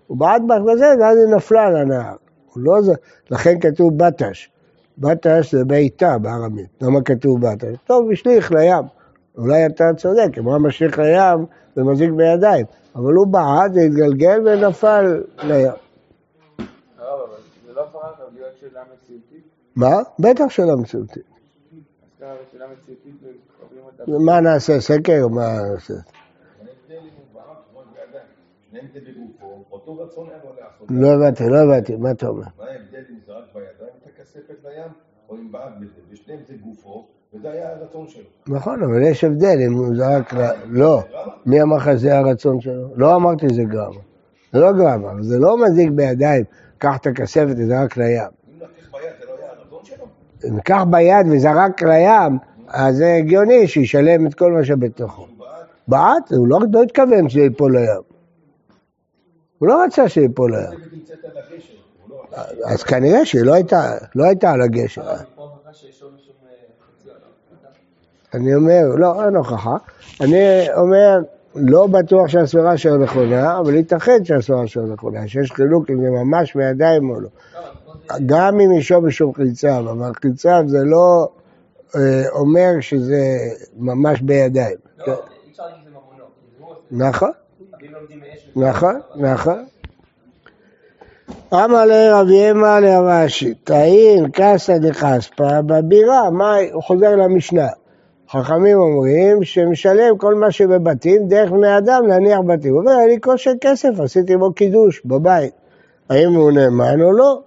הוא 0.07 0.17
בעט 0.17 0.41
בזה, 0.65 0.93
ואז 0.99 1.17
היא 1.17 1.35
נפלה 1.35 1.63
על 1.63 1.75
הנהר. 1.75 2.15
לא 2.55 2.81
ז... 2.81 2.89
לכן 3.31 3.59
כתוב 3.59 3.97
בטש. 3.97 4.49
בטש 4.97 5.55
זה 5.55 5.65
בעיטה 5.65 6.17
בארמית. 6.17 6.67
למה 6.81 7.01
כתוב 7.01 7.41
בטש? 7.41 7.75
טוב, 7.87 8.11
השליך 8.11 8.51
לים. 8.51 8.96
אולי 9.37 9.65
אתה 9.65 9.83
צודק, 9.97 10.37
היה 10.45 10.57
משליך 10.57 10.99
לים, 10.99 11.45
זה 11.75 11.83
מזיק 11.83 12.09
בידיים. 12.09 12.65
אבל 12.95 13.13
הוא 13.13 13.27
בעט, 13.27 13.73
זה 13.73 13.81
התגלגל 13.81 14.39
ונפל 14.45 15.23
לים. 15.43 15.71
זה 17.67 17.73
לא? 17.73 17.83
מה? 19.75 19.95
בטח 20.19 20.49
שאלה 20.49 20.75
מציאותית. 20.75 21.23
מה 24.07 24.41
נעשה, 24.41 24.79
סקר? 24.79 25.27
מה 25.27 25.41
נעשה? 25.71 25.93
זה. 25.93 26.01
לא 30.89 31.07
הבנתי, 31.13 31.43
לא 31.49 31.57
הבנתי, 31.57 31.95
מה 31.95 32.11
אתה 32.11 32.27
אומר? 32.27 32.43
מה 32.57 32.65
ההבדל 32.65 33.03
אם 33.09 33.19
זרק 33.25 33.43
בידיים 33.53 33.93
את 34.03 34.07
הכספת 34.07 34.65
לים, 34.65 34.91
או 35.29 35.35
אם 35.35 35.51
בעט 35.51 35.73
בזה? 35.81 36.01
בשניהם 36.11 36.39
זה 36.47 36.53
גופו, 36.57 37.07
וזה 37.33 37.51
היה 37.51 37.69
הרצון 37.71 38.07
שלו. 38.07 38.23
נכון, 38.47 38.83
אבל 38.83 39.01
יש 39.03 39.23
הבדל 39.23 39.57
אם 39.67 39.73
הוא 39.73 39.95
זרק... 39.95 40.33
ל- 40.33 40.51
לא. 40.65 41.03
מי 41.45 41.61
אמר 41.61 41.77
לך 41.77 41.89
שזה 41.97 42.17
הרצון 42.17 42.61
שלו? 42.61 42.87
לא 42.95 43.15
אמרתי 43.15 43.49
שזה 43.49 43.63
גרמה. 43.63 43.99
זה 44.53 44.59
לא 44.59 44.71
גרמה, 44.73 45.23
זה 45.23 45.39
לא 45.39 45.57
מזיק 45.65 45.89
בידיים, 45.91 46.43
קח 46.77 46.97
את 46.97 47.07
הכספת 47.07 47.55
וזרק 47.57 47.97
לים. 47.97 48.21
אם 48.53 48.57
לקח 48.57 48.83
ביד 48.93 49.11
זה 49.19 49.25
לא 49.25 49.35
היה 49.39 49.49
הרצון 49.51 49.79
שלו? 49.83 50.05
אם 50.49 50.61
קח 50.61 50.83
ביד 50.89 51.27
וזרק 51.31 51.81
לים, 51.83 52.37
אז 52.67 52.95
זה 52.95 53.13
הגיוני 53.19 53.67
שישלם 53.67 54.27
את 54.27 54.33
כל 54.33 54.51
מה 54.51 54.65
שבתוכו. 54.65 55.27
בעט, 55.87 56.31
הוא 56.31 56.47
לא, 56.47 56.59
לא 56.73 56.83
התכוון 56.83 57.29
שזה 57.29 57.39
ייפול 57.41 57.77
לים. 57.77 58.01
הוא 59.59 59.67
לא 59.67 59.83
רצה 59.83 60.09
שיפול 60.09 60.55
לים. 60.55 60.79
הוא 62.07 62.09
לא. 62.09 62.23
אז 62.65 62.83
כנראה 62.83 63.25
שהיא 63.25 63.41
לא 64.15 64.23
הייתה 64.25 64.51
על 64.51 64.61
הגשר. 64.61 65.15
פה 65.35 65.41
הוכחה 65.43 65.73
שיש 65.73 66.01
עוד 66.01 66.11
משום 66.15 66.33
חציון. 66.99 67.15
אני 68.33 68.55
אומר, 68.55 68.83
לא, 68.97 69.25
אין 69.25 69.35
הוכחה. 69.35 69.77
אני 70.21 70.73
אומר, 70.73 71.19
לא 71.55 71.87
בטוח 71.87 72.27
שהסברה 72.27 72.77
שלו 72.77 72.97
נכונה, 72.97 73.59
אבל 73.59 73.75
ייתכן 73.75 74.25
שהסברה 74.25 74.67
שלו 74.67 74.87
נכונה, 74.87 75.27
שיש 75.27 75.51
חילוק 75.51 75.89
אם 75.89 76.01
זה 76.01 76.09
ממש 76.09 76.55
בידיים 76.55 77.09
או 77.09 77.19
לא. 77.19 77.29
גם 78.25 78.59
אם 78.59 78.71
יש 78.71 78.91
משום 78.91 79.33
חלציו, 79.33 79.91
אבל 79.91 80.11
חלציו 80.23 80.63
זה 80.67 80.83
לא 80.83 81.27
אה, 81.95 82.29
אומר 82.29 82.71
שזה 82.79 83.37
ממש 83.77 84.21
בידיים. 84.21 84.75
לא, 84.97 85.13
אי 85.13 85.51
אפשר 85.51 85.63
להגיד 85.63 85.81
שזה 85.81 85.89
ממונו. 85.89 86.25
כי 86.39 86.45
זה 86.57 86.63
הוא 86.63 86.69
עושה. 86.71 87.09
נכון. 87.09 87.31
נכון, 88.55 88.99
נכון. 89.15 89.65
אמר 91.53 91.85
לרבי 91.85 92.51
אמה 92.51 92.79
לרש"י, 92.79 93.53
תאין 93.53 94.29
קסא 94.33 94.77
דחספא 94.77 95.61
בבירה, 95.61 96.29
מה, 96.31 96.55
הוא 96.73 96.83
חוזר 96.83 97.15
למשנה. 97.15 97.67
חכמים 98.31 98.77
אומרים 98.77 99.43
שמשלם 99.43 100.17
כל 100.17 100.35
מה 100.35 100.51
שבבתים 100.51 101.27
דרך 101.27 101.51
בני 101.51 101.77
אדם 101.77 102.07
להניח 102.07 102.39
בתים. 102.47 102.73
הוא 102.73 102.81
אומר, 102.81 102.97
לי 103.07 103.17
כושר 103.21 103.51
כסף, 103.61 103.99
עשיתי 103.99 104.37
בו 104.37 104.53
קידוש 104.53 105.01
בבית. 105.05 105.53
האם 106.09 106.33
הוא 106.33 106.51
נאמן 106.51 107.01
או 107.01 107.11
לא? 107.11 107.41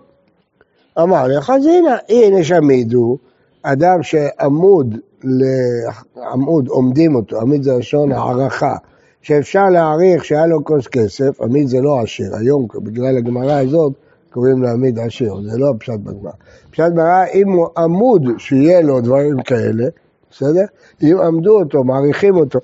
אמר 0.99 1.26
לך, 1.28 1.50
אז 1.50 1.66
הנה, 1.66 1.96
הנה 2.08 2.44
שמידו, 2.44 3.18
אדם 3.62 4.02
שעמוד, 4.02 4.96
לעמוד 5.25 6.68
עומדים 6.68 7.14
אותו, 7.14 7.40
עמיד 7.40 7.62
זה 7.62 7.72
לשון 7.78 8.12
הערכה, 8.12 8.76
שאפשר 9.22 9.68
להעריך 9.70 10.25
שהיה 10.25 10.46
לו 10.46 10.64
כוס 10.64 10.87
כסף, 10.87 11.40
עמיד 11.40 11.68
זה 11.68 11.80
לא 11.80 12.00
עשיר, 12.00 12.37
היום 12.37 12.66
בגלל 12.75 13.16
הגמרא 13.16 13.52
הזאת 13.52 13.92
קוראים 14.30 14.62
לעמיד 14.62 14.99
עשיר, 14.99 15.34
זה 15.50 15.58
לא 15.58 15.70
הפשט 15.70 15.99
בגמרא. 16.04 16.32
פשט 16.70 16.84
בגמרא, 16.84 17.25
אם 17.34 17.52
הוא 17.52 17.66
עמוד 17.76 18.28
שיהיה 18.38 18.80
לו 18.82 19.00
דברים 19.00 19.42
כאלה, 19.42 19.84
בסדר? 20.30 20.64
אם 21.02 21.16
עמדו 21.26 21.58
אותו, 21.58 21.84
מעריכים 21.84 22.37
אותו, 22.37 22.58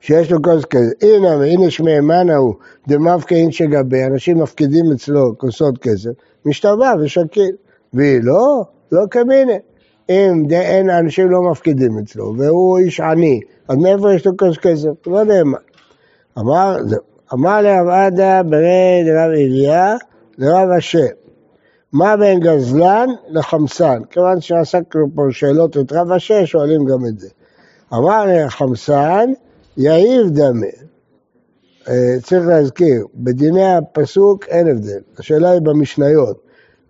שיש 0.00 0.32
לו 0.32 0.42
כוס 0.42 0.64
כסף, 0.64 0.92
הנה 1.02 1.36
והנה 1.36 1.70
שמאמן 1.70 2.30
ההוא, 2.30 2.54
אין 3.30 3.52
שגבי, 3.52 4.04
אנשים 4.04 4.38
מפקידים 4.38 4.84
אצלו 4.92 5.38
כוסות 5.38 5.78
כסף, 5.78 6.10
משתווה 6.44 6.94
ושקיל, 7.00 7.56
והיא 7.92 8.20
לא, 8.22 8.64
לא 8.92 9.02
כמיני. 9.10 9.58
אם 10.10 10.44
אין, 10.50 10.90
אנשים 10.90 11.30
לא 11.30 11.42
מפקידים 11.42 11.98
אצלו, 11.98 12.34
והוא 12.38 12.78
איש 12.78 13.00
עני, 13.00 13.40
אז 13.68 13.76
מאיפה 13.76 14.14
יש 14.14 14.26
לו 14.26 14.36
כוס 14.36 14.58
כסף? 14.58 15.06
לא 15.06 15.24
מה. 15.44 15.58
אמר. 16.38 16.76
אמר 17.34 17.62
לרב 17.62 17.88
עדה 17.88 18.42
ברי 18.42 19.02
דרב 19.06 19.30
עביה 19.30 19.96
לרב 20.38 20.70
אשר, 20.78 21.06
מה 21.92 22.16
בין 22.16 22.40
גזלן 22.40 23.08
לחמסן? 23.28 24.02
כיוון 24.10 24.40
שעסקנו 24.40 25.06
פה 25.14 25.22
שאלות 25.30 25.76
את 25.76 25.92
רב 25.92 26.12
אשר, 26.12 26.44
שואלים 26.44 26.84
גם 26.84 27.06
את 27.06 27.18
זה. 27.18 27.28
אמר 27.94 28.24
לחמסן, 28.28 29.32
יעיב 29.76 30.26
דמה. 30.28 30.66
אה, 31.88 32.16
צריך 32.22 32.46
להזכיר, 32.46 33.06
בדיני 33.14 33.74
הפסוק 33.76 34.44
אין 34.48 34.68
הבדל. 34.68 35.00
השאלה 35.18 35.50
היא 35.50 35.60
במשניות. 35.60 36.40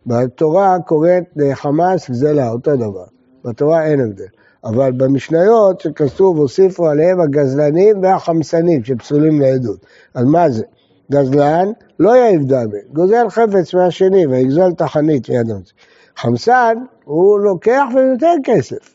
בתורה 0.06 0.76
קוראת 0.86 1.24
לחמאס 1.36 2.10
גזלה, 2.10 2.50
אותו 2.50 2.76
דבר. 2.76 3.04
בתורה 3.44 3.84
אין 3.84 4.00
הבדל. 4.00 4.26
אבל 4.64 4.92
במשניות 4.92 5.80
שכתוב, 5.80 6.38
הוסיפו 6.38 6.86
עליהם 6.86 7.20
הגזלנים 7.20 8.02
והחמסנים 8.02 8.84
שפסולים 8.84 9.40
לעדות. 9.40 9.86
אז 10.14 10.24
מה 10.24 10.50
זה? 10.50 10.64
גזלן 11.12 11.68
לא 11.98 12.16
יעיב 12.16 12.42
דמה, 12.44 12.78
גוזל 12.92 13.28
חפץ 13.28 13.74
מהשני 13.74 14.26
ויגזול 14.26 14.72
תחנית 14.72 15.28
מיד 15.28 15.50
המציא. 15.50 15.74
חמסן, 16.16 16.74
הוא 17.04 17.40
לוקח 17.40 17.84
ונותן 17.94 18.36
כסף. 18.44 18.94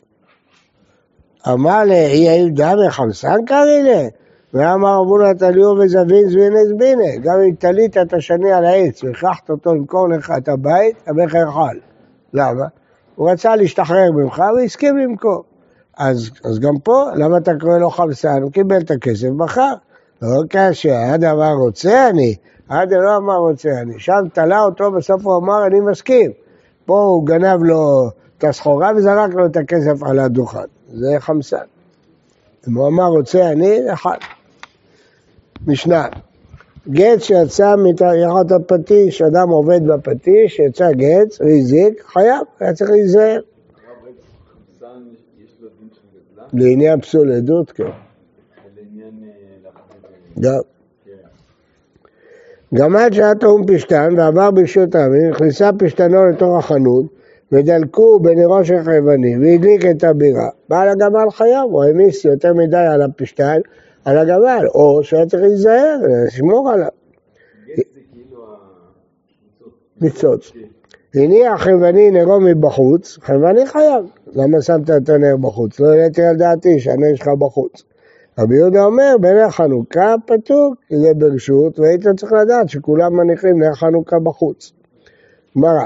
אמר 1.48 1.84
לאי 1.84 2.16
יעיב 2.16 2.54
דמה 2.54 2.90
חמסן 2.90 3.44
קרעי 3.46 3.82
לה? 3.82 4.08
ואמר 4.54 5.02
אבונה 5.02 5.34
תליהו 5.34 5.76
וזבין 5.78 6.28
זבינס 6.28 6.72
בינה, 6.78 7.16
גם 7.22 7.40
אם 7.40 7.54
תלית 7.58 7.96
את 7.96 8.12
השני 8.12 8.52
על 8.52 8.64
העץ 8.64 9.04
והכרחת 9.04 9.50
אותו 9.50 9.74
למכור 9.74 10.08
לך 10.08 10.32
את 10.36 10.48
הבית, 10.48 10.96
המכר 11.06 11.50
חל. 11.50 11.78
למה? 12.34 12.64
הוא 13.14 13.30
רצה 13.30 13.56
להשתחרר 13.56 14.12
ממך 14.12 14.42
והסכים 14.56 14.98
למכור. 14.98 15.44
אז, 15.98 16.30
אז 16.44 16.58
גם 16.58 16.78
פה, 16.78 17.04
למה 17.14 17.36
אתה 17.36 17.52
קורא 17.60 17.78
לו 17.78 17.90
חמסן? 17.90 18.42
הוא 18.42 18.52
קיבל 18.52 18.80
את 18.80 18.90
הכסף, 18.90 19.28
מכר. 19.28 19.72
לא 20.22 20.42
קשה, 20.48 21.12
עד 21.12 21.24
אמר 21.24 21.52
רוצה 21.52 22.10
אני, 22.10 22.34
עד 22.68 22.92
לא 22.92 23.16
אמר 23.16 23.36
רוצה 23.36 23.68
אני. 23.80 23.94
שם 23.98 24.28
תלה 24.32 24.60
אותו, 24.60 24.90
בסוף 24.90 25.26
הוא 25.26 25.36
אמר 25.36 25.66
אני 25.66 25.80
מסכים. 25.80 26.30
פה 26.84 27.00
הוא 27.00 27.26
גנב 27.26 27.62
לו 27.62 28.10
את 28.38 28.44
הסחורה 28.44 28.90
וזרק 28.96 29.34
לו 29.34 29.46
את 29.46 29.56
הכסף 29.56 30.02
על 30.02 30.18
הדוכן. 30.18 30.58
זה 30.92 31.16
חמסן. 31.18 31.56
אם 32.68 32.74
הוא 32.74 32.88
אמר 32.88 33.06
רוצה 33.06 33.50
אני, 33.52 33.80
חל. 33.94 34.16
משנה, 35.66 36.08
גט 36.90 37.20
שיצא 37.20 37.74
מתחת 37.76 38.52
הפטיש, 38.56 39.22
אדם 39.22 39.48
עובד 39.48 39.86
בפטיש, 39.86 40.58
יצא 40.58 40.92
גט, 40.92 41.40
והזיק, 41.40 42.02
חייב, 42.06 42.42
היה 42.60 42.72
צריך 42.72 42.90
להיזהר. 42.90 43.40
לעניין 46.52 47.00
פסול 47.00 47.32
עדות, 47.32 47.70
כן. 47.70 48.03
גם. 50.40 50.60
גמל 52.74 53.08
שהיה 53.12 53.34
טעון 53.34 53.62
פשתן 53.66 54.14
ועבר 54.16 54.50
ברשות 54.50 54.94
העמים, 54.94 55.30
נכנסה 55.30 55.70
פשתנו 55.78 56.26
לתוך 56.26 56.58
החנות 56.58 57.06
ודלקו 57.52 58.20
בנרו 58.20 58.64
של 58.64 58.82
חייבני 58.84 59.38
והדליק 59.38 59.86
את 59.90 60.04
הבירה. 60.04 60.48
בעל 60.68 60.88
הגמל 60.88 61.30
חייב, 61.30 61.70
הוא 61.70 61.84
העמיס 61.84 62.24
יותר 62.24 62.54
מדי 62.54 62.76
על 62.76 63.02
הפשתן, 63.02 63.60
על 64.04 64.18
הגמל, 64.18 64.66
או 64.74 65.00
שהיה 65.02 65.26
צריך 65.26 65.42
להיזהר, 65.42 65.96
לשמור 66.26 66.70
עליו. 66.70 66.88
גט 67.76 67.86
ניצוץ. 70.00 70.52
הניח 71.14 71.62
חלבני 71.62 72.10
נרו 72.10 72.40
מבחוץ, 72.40 73.18
חלבני 73.22 73.66
חייב. 73.66 74.04
למה 74.32 74.62
שמת 74.62 74.90
את 74.90 75.08
הנר 75.08 75.36
בחוץ? 75.36 75.80
לא 75.80 75.86
העליתי 75.86 76.22
על 76.22 76.36
דעתי 76.36 76.80
שהנר 76.80 77.14
שלך 77.14 77.28
בחוץ. 77.38 77.82
רבי 78.38 78.56
יהודה 78.56 78.84
אומר, 78.84 79.16
בנר 79.20 79.50
חנוכה 79.50 80.14
כי 80.88 80.96
זה 80.96 81.14
ברשות, 81.14 81.78
והיית 81.78 82.06
צריך 82.16 82.32
לדעת 82.32 82.68
שכולם 82.68 83.16
מניחים 83.16 83.62
נר 83.62 83.74
חנוכה 83.74 84.18
בחוץ. 84.18 84.72
גמרא, 85.56 85.84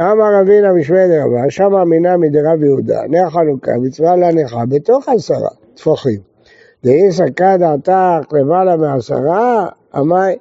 אמר 0.00 0.40
רבינה 0.40 0.72
משמי 0.72 1.08
דרבה, 1.08 1.50
שמה 1.50 1.82
אמינה 1.82 2.16
מדרב 2.16 2.62
יהודה, 2.62 3.00
נר 3.08 3.30
חנוכה, 3.30 3.72
מצווה 3.82 4.16
להניחה 4.16 4.66
בתוך 4.66 5.08
עשרה 5.08 5.48
טפוחים. 5.74 6.20
דאי 6.84 7.12
סקה 7.12 7.56
דעתך 7.56 8.32
למעלה 8.32 8.76
מעשרה, 8.76 9.68
עמי. 9.94 10.36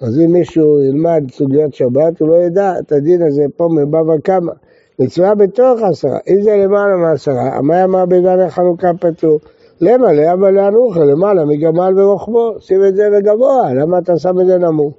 אז 0.00 0.20
אם 0.20 0.32
מישהו 0.32 0.82
ילמד 0.82 1.24
סוגיות 1.30 1.74
שבת, 1.74 2.20
הוא 2.20 2.28
לא 2.28 2.34
ידע 2.34 2.78
את 2.78 2.92
הדין 2.92 3.22
הזה 3.22 3.44
פה 3.56 3.68
מבבא 3.72 4.18
קמא. 4.22 4.52
מצווה 4.98 5.34
בתוך 5.34 5.80
עשרה, 5.82 6.18
אם 6.28 6.42
זה 6.42 6.56
למעלה 6.56 6.96
מעשרה, 6.96 7.56
עמי 7.56 7.84
אמר 7.84 8.06
בגן 8.06 8.48
חנוכה 8.48 8.90
פטור. 9.00 9.40
למה 9.80 10.12
לאבא 10.12 10.50
לאנוכה, 10.50 11.04
למעלה 11.04 11.44
מגמל 11.44 12.00
ורוחבו, 12.00 12.60
שים 12.60 12.84
את 12.88 12.96
זה 12.96 13.10
בגבוה, 13.10 13.74
למה 13.74 13.98
אתה 13.98 14.18
שם 14.18 14.40
את 14.40 14.46
זה 14.46 14.58
נמוך? 14.58 14.94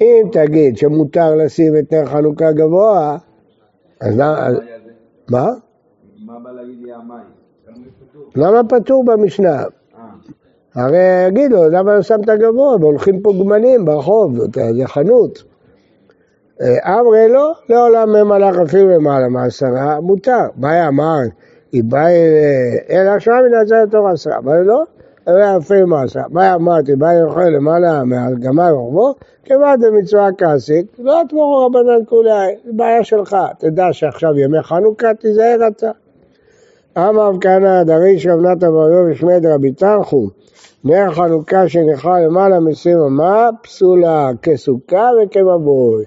אם 0.00 0.28
תגיד 0.32 0.76
שמותר 0.76 1.34
לשים 1.34 1.76
את 1.78 1.92
נר 1.92 2.06
חנוכה 2.06 2.52
גבוה, 2.52 3.16
אז 4.00 4.16
מה? 4.16 5.48
מה 6.26 6.38
בא 6.42 6.50
להגיד 6.50 6.82
לי 6.82 6.92
המים? 6.92 7.26
למה 8.36 8.60
פטור 8.68 9.04
במשנה? 9.04 9.62
אה, 9.62 9.66
הרי 10.74 11.26
יגידו, 11.28 11.68
למה 11.70 11.94
לא 11.94 12.02
שמת 12.02 12.28
גבוה? 12.28 12.76
והולכים 12.80 13.20
פה 13.22 13.32
גמלים 13.40 13.84
ברחוב, 13.84 14.38
זה 14.54 14.86
חנות. 14.86 15.53
אה, 16.60 16.98
אמרי 17.00 17.28
לא, 17.28 17.52
לעולם 17.68 18.32
הלך 18.32 18.58
אפילו 18.58 18.88
למעלה 18.88 19.28
מעשרה, 19.28 20.00
מותר. 20.00 20.46
מה 20.56 20.88
אמר? 20.88 21.18
היא 21.72 21.84
באה 21.84 22.10
אלא 22.90 23.18
שם 23.18 23.32
מן 23.48 23.54
הצד 23.54 23.76
לתוך 23.88 24.06
עשרה, 24.12 24.38
אבל 24.38 24.60
לא, 24.60 24.82
אלא 25.28 25.56
אפילו 25.58 25.86
מעשרה. 25.86 26.22
מה 26.30 26.54
אמרתי? 26.54 26.96
באה 26.96 27.20
לאכול 27.20 27.44
למעלה 27.44 28.04
מהגמל 28.04 28.72
ורבו, 28.72 29.14
כמעט 29.44 29.78
במצווה 29.78 30.28
כעסית, 30.38 30.86
לא 30.98 31.20
תמורו 31.28 31.66
רבנן 31.66 32.04
כולי, 32.08 32.56
זה 32.64 32.72
בעיה 32.72 33.04
שלך. 33.04 33.36
תדע 33.58 33.92
שעכשיו 33.92 34.38
ימי 34.38 34.62
חנוכה, 34.62 35.14
תיזהר 35.14 35.68
אתה. 35.68 35.90
אמר 36.98 37.30
כהנא 37.40 37.82
דריש 37.82 38.26
רב 38.26 38.40
נתן 38.40 38.70
בר 38.70 38.90
יום 38.90 39.10
ושמי 39.10 39.40
דרבי 39.40 39.72
תנחום 39.72 40.28
נר 40.84 41.12
חנוכה 41.12 41.68
שנכרה 41.68 42.20
למעלה 42.20 42.60
מ-20 42.60 43.06
אמה 43.06 43.50
פסולה 43.62 44.30
כסוכה 44.42 45.10
וכמבוי. 45.22 46.04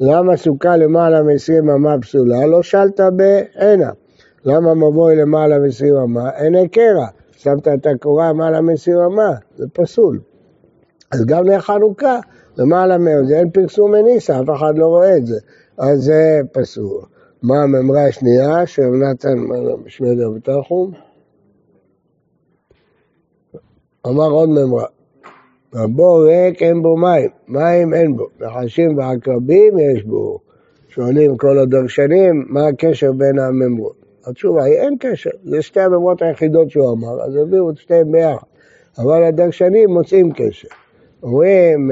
למה 0.00 0.36
סוכה 0.36 0.76
למעלה 0.76 1.22
מ-20 1.22 1.60
אמה 1.60 1.96
פסולה? 2.00 2.46
לא 2.46 2.62
שאלת 2.62 3.00
בעינה. 3.00 3.90
למה 4.44 4.74
מבוי 4.74 5.16
למעלה 5.16 5.58
מ-20 5.58 6.04
אמה? 6.04 6.30
עיני 6.30 6.68
קרע. 6.68 7.06
שמת 7.36 7.68
את 7.68 7.86
הקורה 7.86 8.28
למעלה 8.28 8.60
מ-20 8.60 9.06
אמה, 9.06 9.34
זה 9.56 9.66
פסול. 9.72 10.20
אז 11.12 11.24
גם 11.24 11.44
נר 11.44 11.60
חנוכה 11.60 12.20
למעלה 12.56 12.98
מ... 12.98 13.26
זה 13.26 13.38
אין 13.38 13.50
פרסום 13.50 13.92
מניסה, 13.92 14.40
אף 14.40 14.50
אחד 14.56 14.78
לא 14.78 14.86
רואה 14.86 15.16
את 15.16 15.26
זה. 15.26 15.38
אז 15.78 16.02
זה 16.02 16.40
פסול. 16.52 17.02
מה 17.42 17.62
הממרה 17.62 18.06
השנייה 18.06 18.66
של 18.66 18.82
נתן 18.82 19.38
שמי 19.86 20.14
דרבי 20.14 20.40
תנחום? 20.40 20.92
אמר 24.06 24.30
עוד 24.30 24.48
ממרה, 24.48 24.86
הבור 25.76 26.24
ריק 26.24 26.62
אין 26.62 26.82
בו 26.82 26.96
מים, 26.96 27.28
מים 27.48 27.94
אין 27.94 28.16
בו, 28.16 28.26
נחשים 28.40 28.98
ועקרבים 28.98 29.78
יש 29.78 30.04
בו. 30.04 30.38
שואלים 30.88 31.36
כל 31.36 31.58
הדרשנים, 31.58 32.44
מה 32.48 32.66
הקשר 32.66 33.12
בין 33.12 33.38
הממרות? 33.38 33.96
התשובה 34.26 34.64
היא 34.64 34.74
אין 34.74 34.96
קשר, 35.00 35.30
זה 35.44 35.62
שתי 35.62 35.80
הממרות 35.80 36.22
היחידות 36.22 36.70
שהוא 36.70 36.92
אמר, 36.92 37.22
אז 37.22 37.36
הביאו 37.36 37.70
את 37.70 37.76
שתיהן 37.76 38.12
ביחד. 38.12 38.46
אבל 38.98 39.24
הדרשנים 39.24 39.90
מוצאים 39.90 40.32
קשר. 40.32 40.68
אומרים, 41.22 41.90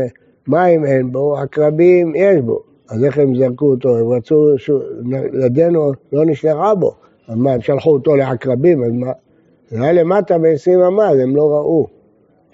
מים 0.49 0.85
אין 0.85 1.13
בו, 1.13 1.39
עקרבים 1.39 2.13
יש 2.15 2.41
בו. 2.41 2.63
אז 2.91 3.05
איך 3.05 3.19
הם 3.19 3.37
זרקו 3.37 3.67
אותו? 3.67 3.97
הם 3.99 4.09
רצו, 4.09 4.59
ש- 4.59 4.71
ידנו 5.45 5.93
לא 6.13 6.25
נשלחה 6.27 6.75
בו. 6.75 6.95
אז 7.29 7.37
מה, 7.37 7.53
הם 7.53 7.61
שלחו 7.61 7.91
אותו 7.91 8.17
לעקרבים, 8.17 8.85
אז 8.85 8.93
מה? 8.93 9.13
זה 9.69 9.83
היה 9.83 9.93
למטה 9.93 10.39
ב-20 10.39 10.87
אמה, 10.87 11.11
אז 11.11 11.19
הם 11.19 11.37
לא 11.37 11.51
ראו. 11.51 11.94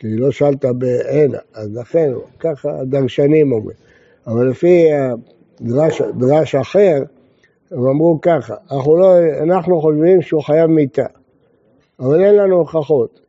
כי 0.01 0.17
לא 0.17 0.31
שאלת 0.31 0.65
בעינה, 0.65 1.39
אז 1.55 1.77
לכן, 1.77 2.13
ככה 2.39 2.81
הדרשנים 2.81 3.53
אומרים. 3.53 3.77
אבל 4.27 4.49
לפי 4.51 4.87
דרש, 5.61 6.03
דרש 6.03 6.55
אחר, 6.55 7.03
הם 7.71 7.87
אמרו 7.87 8.19
ככה, 8.23 8.55
אנחנו, 8.73 8.97
לא, 8.97 9.15
אנחנו 9.43 9.81
חושבים 9.81 10.23
שהוא 10.23 10.43
חייב 10.43 10.67
מיתה, 10.67 11.07
אבל 12.01 12.25
אין 12.25 12.37
לנו 12.37 12.57
הוכחות. 12.57 13.21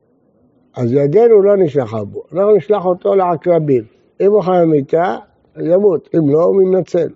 אז 0.76 0.94
ידנו 0.94 1.42
לא 1.42 1.58
נשלחה 1.58 2.04
בו, 2.04 2.24
אנחנו 2.34 2.56
נשלח 2.56 2.86
אותו 2.86 3.16
לעקרבים. 3.16 3.84
אם 4.22 4.32
הוא 4.32 4.42
חייב 4.42 4.64
מיתה, 4.64 5.18
אז 5.56 5.66
ימות, 5.66 6.10
אם 6.18 6.30
לא, 6.30 6.44
הוא 6.44 6.64
מתנצל. 6.64 7.10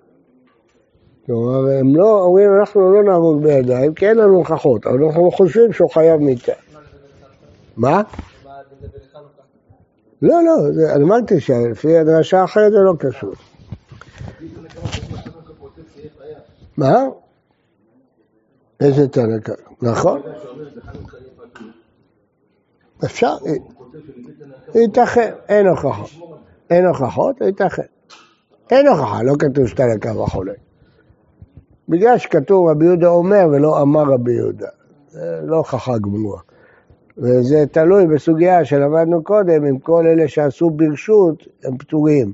כלומר, 1.25 1.71
הם 1.79 1.95
לא 1.95 2.23
אומרים, 2.23 2.49
אנחנו 2.59 2.93
לא 2.93 3.03
נהרוג 3.03 3.43
בידיים, 3.43 3.93
כי 3.93 4.09
אין 4.09 4.17
לנו 4.17 4.35
הוכחות, 4.35 4.87
אבל 4.87 5.03
אנחנו 5.03 5.31
חושבים 5.31 5.73
שהוא 5.73 5.89
חייב 5.89 6.21
מיתה. 6.21 6.53
מה? 7.77 8.01
לא, 10.21 10.43
לא, 10.43 10.95
אמרתי 10.95 11.39
שלפי 11.39 11.97
הדרשה 11.97 12.41
האחרת 12.41 12.71
זה 12.71 12.77
לא 12.77 12.93
קשור. 12.99 13.33
מה? 16.77 17.03
איזה 18.79 19.07
תנא 19.07 19.39
קל? 19.39 19.53
נכון? 19.81 20.21
אפשר, 23.05 23.35
ייתכן, 24.75 25.33
אין 25.49 25.67
הוכחות. 25.67 26.09
אין 26.69 26.85
הוכחות, 26.85 27.41
ייתכן. 27.41 27.83
אין 28.71 28.87
הוכחה, 28.87 29.23
לא 29.23 29.33
כתוב 29.39 29.67
שאתה 29.67 29.83
לקו 29.95 30.23
החולה. 30.23 30.53
בגלל 31.89 32.17
שכתוב 32.17 32.69
רבי 32.69 32.85
יהודה 32.85 33.07
אומר 33.07 33.45
ולא 33.51 33.81
אמר 33.81 34.03
רבי 34.13 34.33
יהודה. 34.33 34.67
זה 35.09 35.39
לא 35.43 35.57
הוכחה 35.57 35.97
גמורה. 35.97 36.41
וזה 37.17 37.65
תלוי 37.71 38.07
בסוגיה 38.07 38.65
שלמדנו 38.65 39.23
קודם, 39.23 39.65
אם 39.65 39.79
כל 39.79 40.07
אלה 40.07 40.27
שעשו 40.27 40.69
ברשות 40.69 41.47
הם 41.63 41.77
פטורים. 41.77 42.33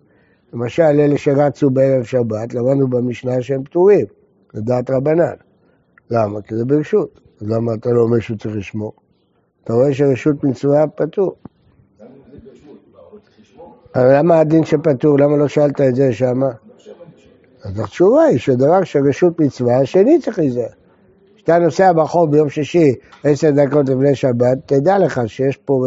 למשל, 0.54 0.84
אלה 0.84 1.18
שרצו 1.18 1.70
בערב 1.70 2.04
שבת, 2.04 2.54
למדנו 2.54 2.88
במשנה 2.88 3.42
שהם 3.42 3.64
פטורים, 3.64 4.06
לדעת 4.54 4.90
רבנן. 4.90 5.34
למה? 6.12 6.42
כי 6.42 6.56
זה 6.56 6.66
ברשות. 6.66 7.20
אז 7.42 7.50
למה 7.50 7.74
אתה 7.74 7.90
לא 7.90 8.02
אומר 8.02 8.20
שהוא 8.20 8.38
צריך 8.38 8.56
לשמור? 8.56 8.94
אתה 9.64 9.74
רואה 9.74 9.94
שרשות 9.94 10.44
מצווה 10.44 10.88
פטור. 10.88 11.36
אבל 13.96 14.18
למה 14.18 14.40
הדין 14.40 14.64
שפטור? 14.64 15.20
למה 15.20 15.38
לא 15.38 15.48
שאלת 15.48 15.82
את 15.82 15.96
זה 15.96 16.14
שמה? 16.14 16.50
אז 17.64 17.80
התשובה 17.80 18.24
היא 18.24 18.40
שדבר 18.40 18.84
שרשות 18.84 19.40
מצווה, 19.40 19.80
השני 19.80 20.20
צריך 20.22 20.40
להיזהר. 20.40 20.81
כשאתה 21.44 21.60
נוסע 21.60 21.94
ברחוב 21.94 22.32
ביום 22.32 22.50
שישי 22.50 22.96
עשר 23.24 23.50
דקות 23.52 23.90
לפני 23.90 24.16
שבת, 24.16 24.58
תדע 24.66 24.98
לך 24.98 25.22
שיש 25.28 25.58
פה 25.58 25.86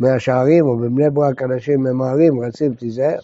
מהשערים 0.00 0.66
או 0.66 0.76
בבני 0.76 1.10
ברק 1.10 1.42
אנשים 1.42 1.80
ממהרים, 1.80 2.40
רצים, 2.40 2.74
תיזהר. 2.74 3.18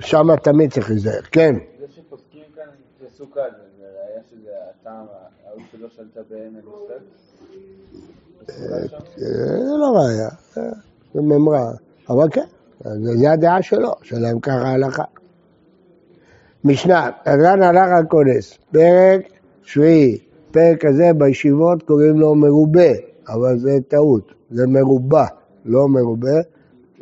שם 0.00 0.36
תמיד 0.36 0.72
צריך 0.72 0.90
להיזהר, 0.90 1.20
כן. 1.32 1.54
זה 1.80 1.86
שפוסקים 1.96 2.42
כאן 2.56 2.64
זה 3.00 3.06
סוכה, 3.16 3.40
זה 3.78 3.84
ראיה 3.84 4.20
שזה 4.30 4.50
הטעם, 4.70 5.06
ההוא 5.46 5.62
שלא 5.72 5.88
שלטה 5.96 6.20
הנושא? 6.30 6.94
זה 9.16 9.76
לא 9.80 9.98
ראיה, 9.98 10.28
זה 11.14 11.20
ממרה. 11.20 11.70
אבל 12.10 12.28
כן, 12.30 12.46
זה 13.18 13.30
הדעה 13.30 13.62
שלו, 13.62 13.92
שלהם 14.02 14.40
ככה 14.40 14.54
ההלכה. 14.54 15.04
משנה, 16.64 17.10
אדרן 17.24 17.62
הלך 17.62 17.92
על 17.98 18.06
כונס, 18.06 18.58
פרק 18.72 19.37
שביעי, 19.68 20.18
פרק 20.50 20.84
הזה 20.84 21.10
בישיבות 21.16 21.82
קוראים 21.82 22.18
לו 22.18 22.34
מרובה, 22.34 22.90
אבל 23.28 23.58
זה 23.58 23.78
טעות, 23.88 24.32
זה 24.50 24.66
מרובע, 24.66 25.24
לא 25.64 25.88
מרובה. 25.88 26.40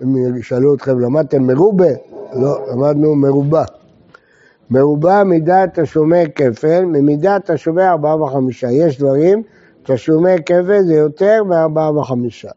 אם 0.02 0.37
ישאלו 0.37 0.74
אתכם, 0.74 1.00
למדתם 1.00 1.42
מרובה? 1.42 1.88
לא, 2.35 2.66
למדנו 2.72 3.14
מרובע. 3.14 3.64
מרובע 4.70 5.24
מידת 5.24 5.79
תשלומי 5.79 6.24
כפל, 6.35 6.85
ממידת 6.85 7.50
תשלומי 7.50 7.83
ארבעה 7.83 8.22
וחמישה. 8.22 8.70
יש 8.70 8.98
דברים, 8.98 9.42
תשלומי 9.83 10.37
כפל 10.46 10.83
זה 10.87 10.94
יותר 10.94 11.44
מארבעה 11.44 11.98
וחמישה. 11.98 12.50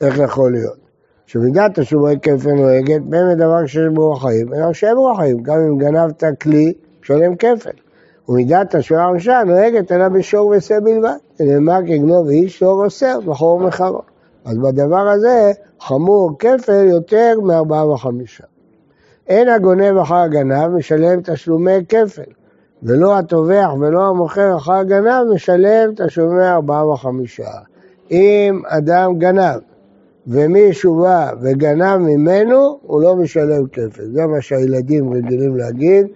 איך 0.00 0.18
יכול 0.18 0.52
להיות? 0.52 0.78
שמידת 1.26 1.78
תשלומי 1.78 2.20
כפל 2.22 2.52
נוהגת 2.52 3.02
בין 3.02 3.28
מדבר 3.32 3.66
שיש 3.66 3.88
בו 3.94 4.14
חיים, 4.14 4.54
אלא 4.54 4.72
שאין 4.72 4.94
בו 4.94 5.14
חיים. 5.14 5.42
גם 5.42 5.60
אם 5.60 5.78
גנבת 5.78 6.24
כלי, 6.40 6.72
משלם 7.02 7.36
כפל. 7.36 7.87
ומידת 8.28 8.76
תשלומי 8.76 9.02
הרשעה 9.02 9.44
נוהגת 9.44 9.92
אלא 9.92 10.08
בשור 10.08 10.54
ושה 10.56 10.80
בלבד. 10.80 11.16
זה 11.36 11.44
נאמר 11.44 11.78
כגנוב 11.86 12.28
איש 12.28 12.58
שור 12.58 12.84
אוסר, 12.84 13.20
בכור 13.20 13.54
ומחרו. 13.54 14.00
אז 14.44 14.58
בדבר 14.58 15.08
הזה 15.08 15.52
חמור 15.80 16.38
כפל 16.38 16.84
יותר 16.88 17.40
מארבעה 17.42 17.90
וחמישה. 17.90 18.44
אין 19.28 19.48
הגונב 19.48 19.96
אחר 19.96 20.14
הגנב 20.14 20.68
משלם 20.68 21.20
תשלומי 21.20 21.84
כפל, 21.88 22.30
ולא 22.82 23.18
הטובח 23.18 23.68
ולא 23.80 24.08
המוכר 24.08 24.56
אחר 24.56 24.72
הגנב 24.72 25.24
משלם 25.34 25.90
תשלומי 25.96 26.48
ארבעה 26.48 26.88
וחמישה. 26.88 27.50
אם 28.10 28.62
אדם 28.66 29.18
גנב 29.18 29.58
ומישהו 30.26 30.96
בא 30.96 31.30
וגנב 31.40 31.96
ממנו, 31.96 32.78
הוא 32.82 33.02
לא 33.02 33.16
משלם 33.16 33.66
כפל. 33.66 34.04
זה 34.12 34.26
מה 34.26 34.40
שהילדים 34.40 35.12
רגילים 35.12 35.56
להגיד, 35.56 36.06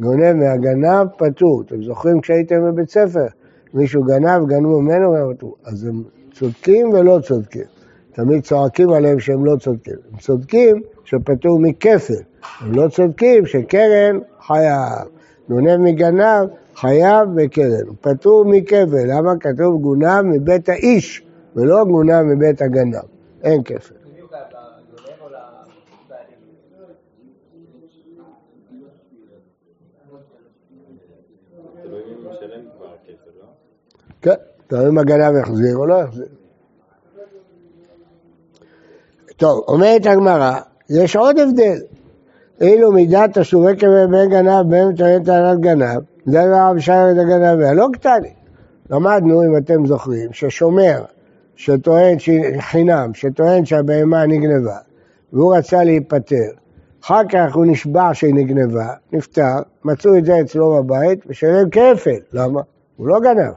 גונב 0.00 0.32
מהגנב 0.32 1.06
פטור. 1.18 1.62
אתם 1.66 1.82
זוכרים 1.82 2.20
כשהייתם 2.20 2.64
בבית 2.64 2.90
ספר? 2.90 3.26
מישהו 3.74 4.02
גנב, 4.04 4.46
גנבו 4.46 4.80
ממנו, 4.80 5.34
פטור. 5.34 5.56
אז 5.64 5.84
הם 5.84 6.02
צודקים 6.32 6.90
ולא 6.90 7.18
צודקים. 7.22 7.64
תמיד 8.12 8.42
צועקים 8.42 8.90
עליהם 8.90 9.20
שהם 9.20 9.44
לא 9.44 9.56
צודקים. 9.56 9.94
הם 10.12 10.18
צודקים 10.18 10.82
שפטור 11.04 11.58
מכפל. 11.60 12.22
הם 12.60 12.72
לא 12.72 12.88
צודקים 12.88 13.46
שקרן 13.46 14.18
חייב. 14.46 15.08
גונב 15.48 15.76
מגנב 15.76 16.48
חייב 16.74 17.28
בקרן. 17.34 17.94
פטור 18.00 18.44
מכפל. 18.44 19.04
למה 19.06 19.32
כתוב 19.40 19.80
גונב 19.82 20.22
מבית 20.22 20.68
האיש 20.68 21.22
ולא 21.56 21.84
גונב 21.84 22.22
מבית 22.22 22.62
הגנב? 22.62 22.94
אין 23.42 23.62
כפל. 23.62 23.94
בדיוק 24.12 24.32
לגונב 24.32 25.22
או 25.22 25.28
לבעלים? 25.28 26.38
תלוי 31.82 32.02
מי 32.06 32.30
משלם 32.30 32.64
כבר 32.76 32.86
הכסף, 32.86 33.26
לא? 33.40 33.46
כן, 34.22 34.34
תלוי 34.66 34.88
אם 34.88 34.98
הגנב 34.98 35.36
יחזיר 35.36 35.76
או 35.76 35.86
לא 35.86 35.94
יחזיר. 35.94 36.26
טוב, 39.36 39.64
אומרת 39.68 40.06
הגמרא, 40.06 40.60
יש 40.90 41.16
עוד 41.16 41.38
הבדל. 41.38 41.78
אילו 42.60 42.92
מידת 42.92 43.38
תשלומי 43.38 43.76
כבד 43.76 44.06
בין 44.10 44.30
גנב 44.30 44.70
בין 44.70 44.94
טוען 44.96 45.24
טענת 45.24 45.60
גנב, 45.60 46.00
זה 46.26 46.38
דבר 46.46 46.56
המשל 46.56 46.92
את 46.92 47.18
הגנב 47.18 47.58
והלא 47.58 47.86
קטני. 47.92 48.32
למדנו, 48.90 49.44
אם 49.44 49.56
אתם 49.56 49.86
זוכרים, 49.86 50.32
ששומר 50.32 51.04
שטוען 51.56 52.16
חינם, 52.60 53.14
שטוען 53.14 53.64
שהבהמה 53.64 54.26
נגנבה, 54.26 54.76
והוא 55.32 55.56
רצה 55.56 55.84
להיפטר, 55.84 56.50
אחר 57.04 57.20
כך 57.28 57.54
הוא 57.54 57.66
נשבע 57.66 58.10
שהיא 58.12 58.34
נגנבה, 58.34 58.88
נפטר, 59.12 59.56
מצאו 59.84 60.18
את 60.18 60.24
זה 60.24 60.40
אצלו 60.40 60.76
בבית 60.76 61.18
ושלם 61.26 61.70
כפל. 61.70 62.18
למה? 62.32 62.60
הוא 62.96 63.08
לא 63.08 63.20
גנב. 63.20 63.54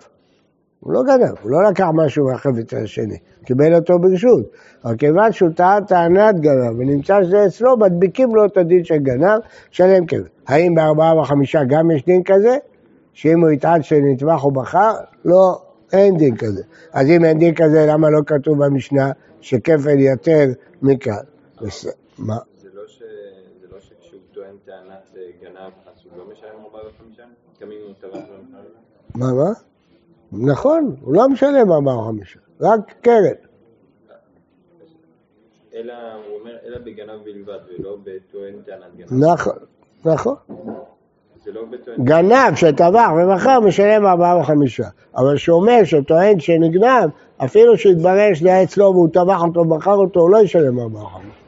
הוא 0.82 0.94
לא 0.94 1.04
גנב, 1.04 1.36
הוא 1.42 1.52
לא 1.52 1.64
לקח 1.70 1.88
משהו 1.94 2.26
מהחפץ 2.26 2.74
השני, 2.74 3.18
קיבל 3.46 3.76
אותו 3.76 4.00
ברשות. 4.00 4.46
אבל 4.86 4.96
כיוון 4.96 5.32
שהוא 5.32 5.50
טעה 5.56 5.82
טענת 5.88 6.40
גנב 6.40 6.80
ונמצא 6.80 7.24
שזה 7.24 7.46
אצלו, 7.46 7.78
מדביקים 7.78 8.36
לו 8.36 8.46
את 8.46 8.58
הדין 8.58 8.84
של 8.84 8.98
גנב, 8.98 9.40
שלם 9.72 10.06
כפל. 10.06 10.24
האם 10.48 10.76
בארבעה 10.76 11.20
וחמישה 11.20 11.60
גם 11.68 11.92
יש 11.92 12.06
דין 12.06 12.24
כזה? 12.24 12.58
שאם 13.14 13.42
הוא 13.42 13.50
יטען 13.50 13.84
שנטבח 13.84 14.42
הוא 14.42 14.54
בחר? 14.54 14.92
לא, 15.26 15.62
אין 15.94 16.18
דין 16.18 16.38
כזה. 16.38 16.64
אז 16.94 17.10
אם 17.10 17.26
אין 17.26 17.40
דין 17.40 17.56
כזה, 17.56 17.86
למה 17.88 18.10
לא 18.10 18.20
כתוב 18.26 18.66
במשנה 18.66 19.12
שכפל 19.42 20.00
יותר 20.00 20.46
מכאן? 20.82 21.14
מה? 22.18 22.38
זה 22.62 22.70
לא 22.74 22.82
לא 23.72 23.80
שכשהוא 23.80 24.20
טוען 24.34 24.56
טענת 24.66 25.18
אה, 25.18 25.22
גנב, 25.42 25.72
אז 25.86 26.02
הוא 26.04 26.18
לא 26.18 26.34
משלם 26.34 26.50
ארבעה 26.66 26.82
וחמישה? 26.88 27.24
גם 27.62 27.68
אם 27.72 27.78
הוא 27.88 27.94
טבח 28.00 28.20
במכלל? 28.20 28.66
מה, 29.16 29.34
מה? 29.34 29.71
נכון, 30.32 30.96
הוא 31.02 31.16
לא 31.16 31.30
משלם 31.30 31.72
ארבעה 31.72 32.00
וחמישה, 32.00 32.40
רק 32.62 32.94
קרן. 33.02 33.34
אלא, 35.76 35.94
הוא 36.28 36.40
אומר, 36.40 36.58
אלא 36.66 36.78
בגנב 36.78 37.24
בלבד, 37.26 37.60
ולא 37.80 37.98
בטוען 38.04 38.54
טענת 38.66 38.96
גנב. 38.98 39.24
נכון, 39.24 39.54
נכון. 40.06 40.36
זה 41.46 41.52
לא 41.52 41.66
בטוען... 41.66 42.04
גנב 42.04 42.56
שטבח 42.56 43.10
ומכר 43.18 43.60
משלם 43.60 44.06
ארבעה 44.06 44.38
וחמישה. 44.38 44.88
אבל 45.16 45.38
שומר 45.38 45.84
שטוען 45.84 46.40
שנגנב, 46.40 47.10
אפילו 47.38 47.78
שהתברר 47.78 48.34
שזה 48.34 48.48
היה 48.48 48.64
אצלו 48.64 48.86
והוא 48.86 49.10
טבח 49.14 49.42
אותו 49.44 49.60
ומכר 49.60 49.96
אותו, 49.96 50.20
הוא 50.20 50.30
לא 50.30 50.38
ישלם 50.38 50.80
ארבעה 50.80 51.04
וחמישה. 51.04 51.41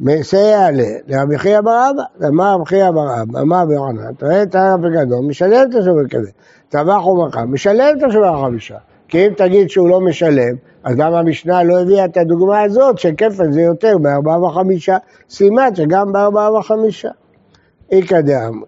מסייע 0.00 0.70
ל- 0.70 0.96
לרבי 1.08 1.38
חייא 1.38 1.60
בר 1.60 1.90
אבא, 1.90 2.26
אמר 2.28 2.54
רבי 2.54 2.66
חייא 2.66 2.90
בר 2.90 3.22
אבא, 3.22 3.40
אמר 3.40 3.62
רבי 3.62 3.74
יוחנן, 3.74 4.14
טוען 4.14 4.48
טענה 4.48 4.76
בגדול, 4.76 5.24
משלם 5.26 5.66
את 5.70 5.74
השומר 5.74 6.08
כזה. 6.10 6.30
טבח 6.68 7.06
ומכר, 7.06 7.44
משלם 7.44 7.98
את 7.98 8.02
השומר 8.02 8.36
החמישה. 8.36 8.76
כי 9.08 9.26
אם 9.26 9.32
תגיד 9.36 9.70
שהוא 9.70 9.88
לא 9.88 10.00
משלם, 10.00 10.54
אז 10.84 10.96
גם 10.96 11.14
המשנה 11.14 11.62
לא 11.62 11.80
הביאה 11.80 12.04
את 12.04 12.16
הדוגמה 12.16 12.62
הזאת 12.62 12.98
שכפל 12.98 13.52
זה 13.52 13.60
יותר 13.60 13.98
בארבעה 13.98 14.44
וחמישה, 14.44 14.96
סימן 15.30 15.74
שגם 15.74 16.12
בארבעה 16.12 16.52
וחמישה. 16.58 17.08
איכא 17.92 18.20
דאמרי. 18.20 18.66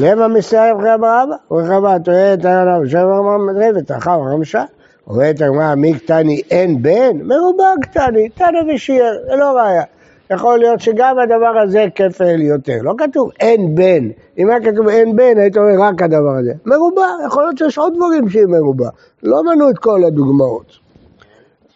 למה 0.00 0.28
מסייע 0.28 0.72
רבי 0.72 0.82
חייא 0.82 0.96
בר 0.96 1.22
אבא? 1.24 1.34
רבי 1.50 1.68
חייא 1.68 1.80
בר 1.80 1.98
טוען 2.04 2.40
טענה 2.40 2.78
ושבע 2.82 3.18
אמר 3.18 3.38
מדרבת, 3.38 3.90
אחר 3.90 4.20
וחמישה. 4.20 4.64
אומרת 5.06 5.40
הגמרא, 5.40 5.74
מי 5.74 5.98
קטני 5.98 6.42
אין 6.50 6.82
בן? 6.82 7.16
מרובע 7.22 7.64
קטני, 7.82 8.28
תנא 8.28 8.74
ושיער, 8.74 9.12
זה 9.30 9.36
לא 9.36 9.58
ראיה. 9.58 9.82
יכול 10.30 10.58
להיות 10.58 10.80
שגם 10.80 11.18
הדבר 11.18 11.58
הזה 11.62 11.86
כפל 11.94 12.40
יותר. 12.40 12.78
לא 12.82 12.94
כתוב 12.98 13.30
אין 13.40 13.74
בן. 13.74 14.08
אם 14.38 14.50
היה 14.50 14.60
כתוב 14.60 14.88
אין 14.88 15.16
בן, 15.16 15.38
היית 15.38 15.56
אומר 15.56 15.80
רק 15.80 16.02
הדבר 16.02 16.36
הזה. 16.40 16.52
מרובע, 16.66 17.06
יכול 17.26 17.42
להיות 17.42 17.58
שיש 17.58 17.78
עוד 17.78 17.94
דברים 17.96 18.28
שהיא 18.28 18.46
מרובע. 18.46 18.88
לא 19.22 19.42
מנו 19.44 19.70
את 19.70 19.78
כל 19.78 20.04
הדוגמאות. 20.04 20.72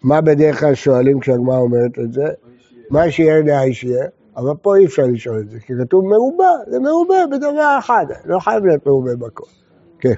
מה 0.03 0.21
בדרך 0.21 0.61
כלל 0.61 0.75
שואלים 0.75 1.21
כשהגמרא 1.21 1.59
אומרת 1.59 1.99
את 1.99 2.13
זה? 2.13 2.27
מה 2.91 3.11
שיהיה 3.11 3.43
דעה 3.43 3.73
שיהיה? 3.73 4.07
אבל 4.37 4.53
פה 4.63 4.77
אי 4.77 4.87
אפשר 4.87 5.03
לשאול 5.13 5.39
את 5.39 5.51
זה, 5.51 5.59
כי 5.61 5.73
כתוב 5.83 6.05
מרובע, 6.05 6.51
זה 6.67 6.79
מרובע 6.79 7.27
בדבר 7.27 7.77
אחד, 7.79 8.07
לא 8.25 8.39
חייב 8.39 8.67
להיות 8.67 8.87
מרובע 8.87 9.15
בכל. 9.15 9.45
כן. 10.01 10.15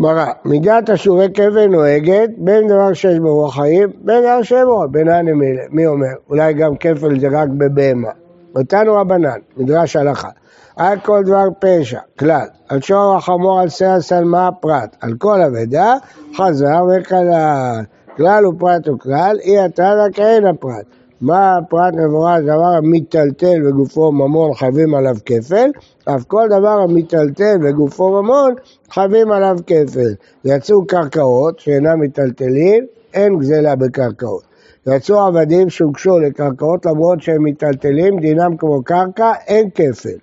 גמרא, 0.00 0.26
מידת 0.44 0.88
השורי 0.90 1.28
כבל 1.34 1.66
נוהגת 1.66 2.30
בין 2.38 2.68
דבר 2.68 2.92
שיש 2.92 3.18
בו 3.18 3.34
רוח 3.34 3.54
חיים, 3.54 3.88
בין 4.04 4.22
דבר 4.22 4.42
שאין 4.42 4.64
בו, 4.64 4.84
בינן 4.90 5.28
ומילה. 5.28 5.62
מי 5.70 5.86
אומר? 5.86 6.12
אולי 6.30 6.54
גם 6.54 6.76
כפל 6.76 7.20
זה 7.20 7.28
רק 7.32 7.48
בבהמה. 7.48 8.08
אותנו 8.56 8.94
רבנן, 8.94 9.38
מדרש 9.56 9.96
הלכה. 9.96 10.28
על 10.76 10.98
כל 11.00 11.22
דבר 11.24 11.44
פשע, 11.58 11.98
כלל, 12.18 12.46
על 12.68 12.80
שור 12.80 13.16
החמור 13.16 13.60
על 13.60 13.68
שיער 13.68 14.00
שלמה 14.00 14.48
פרט, 14.60 14.96
על 15.00 15.14
כל 15.18 15.42
אבדה, 15.42 15.94
חזר 16.36 16.84
וכלל. 16.98 17.82
כלל 18.16 18.46
ופרט 18.46 18.88
וכלל, 18.88 19.36
אי 19.42 19.58
התנא 19.58 20.06
כאין 20.12 20.46
הפרט. 20.46 20.99
מה 21.20 21.56
הפרט 21.56 21.94
מבורך? 21.94 22.38
דבר 22.42 22.74
המיטלטל 22.78 23.66
וגופו 23.66 24.12
ממון 24.12 24.54
חייבים 24.54 24.94
עליו 24.94 25.14
כפל, 25.26 25.70
אף 26.04 26.24
כל 26.24 26.46
דבר 26.50 26.80
המיטלטל 26.88 27.56
וגופו 27.62 28.22
ממון 28.22 28.54
חייבים 28.90 29.32
עליו 29.32 29.56
כפל. 29.66 30.14
יצאו 30.44 30.86
קרקעות 30.86 31.58
שאינם 31.58 32.00
מיטלטלים, 32.00 32.86
אין 33.14 33.38
גזלה 33.38 33.76
בקרקעות. 33.76 34.42
יצאו 34.86 35.20
עבדים 35.20 35.70
שהוגשו 35.70 36.18
לקרקעות 36.18 36.86
למרות 36.86 37.22
שהם 37.22 37.42
מיטלטלים, 37.42 38.20
דינם 38.20 38.56
כמו 38.56 38.82
קרקע, 38.82 39.32
אין 39.46 39.70
כפל. 39.74 40.18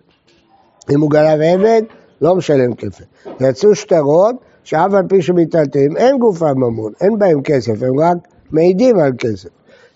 אם 0.93 1.01
הוא 1.01 1.11
גנב 1.11 1.41
עבד, 1.41 1.81
לא 2.21 2.35
משלם 2.35 2.73
כפל. 2.73 3.03
יצאו 3.39 3.75
שטרות, 3.75 4.35
שאף 4.63 4.93
על 4.93 5.07
פי 5.09 5.21
שמיטלטלים, 5.21 5.97
אין 5.97 6.17
גופם 6.17 6.57
ממון, 6.57 6.91
אין 7.01 7.19
בהם 7.19 7.41
כסף, 7.41 7.83
הם 7.83 7.99
רק 7.99 8.17
מעידים 8.51 8.99
על 8.99 9.11
כסף. 9.17 9.49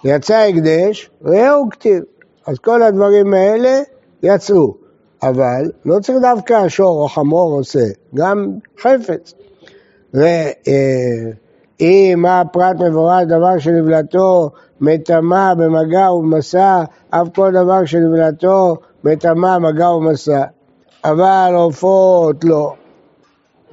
יצא 0.03 0.37
הקדש, 0.37 1.09
ראהו 1.25 1.69
כתיב. 1.69 2.03
אז 2.47 2.59
כל 2.59 2.83
הדברים 2.83 3.33
האלה 3.33 3.79
יצאו. 4.23 4.73
אבל 5.23 5.71
לא 5.85 5.99
צריך 5.99 6.17
דווקא 6.21 6.53
השור 6.53 7.01
או 7.01 7.07
חמור 7.07 7.53
עושה, 7.53 7.85
גם 8.15 8.47
חפץ. 8.79 9.33
ואם 10.13 12.15
מה 12.17 12.41
הפרט 12.41 12.75
מבורך, 12.79 13.23
דבר 13.27 13.59
שנבלתו 13.59 14.49
מטמא 14.81 15.53
במגע 15.53 16.11
ובמסע, 16.11 16.83
אף 17.09 17.27
כל 17.35 17.51
דבר 17.51 17.85
שנבלתו 17.85 18.75
מטמא 19.03 19.57
מגע 19.57 19.89
ומסע. 19.89 20.43
אבל 21.05 21.51
עופות 21.55 22.43
לא. 22.43 22.73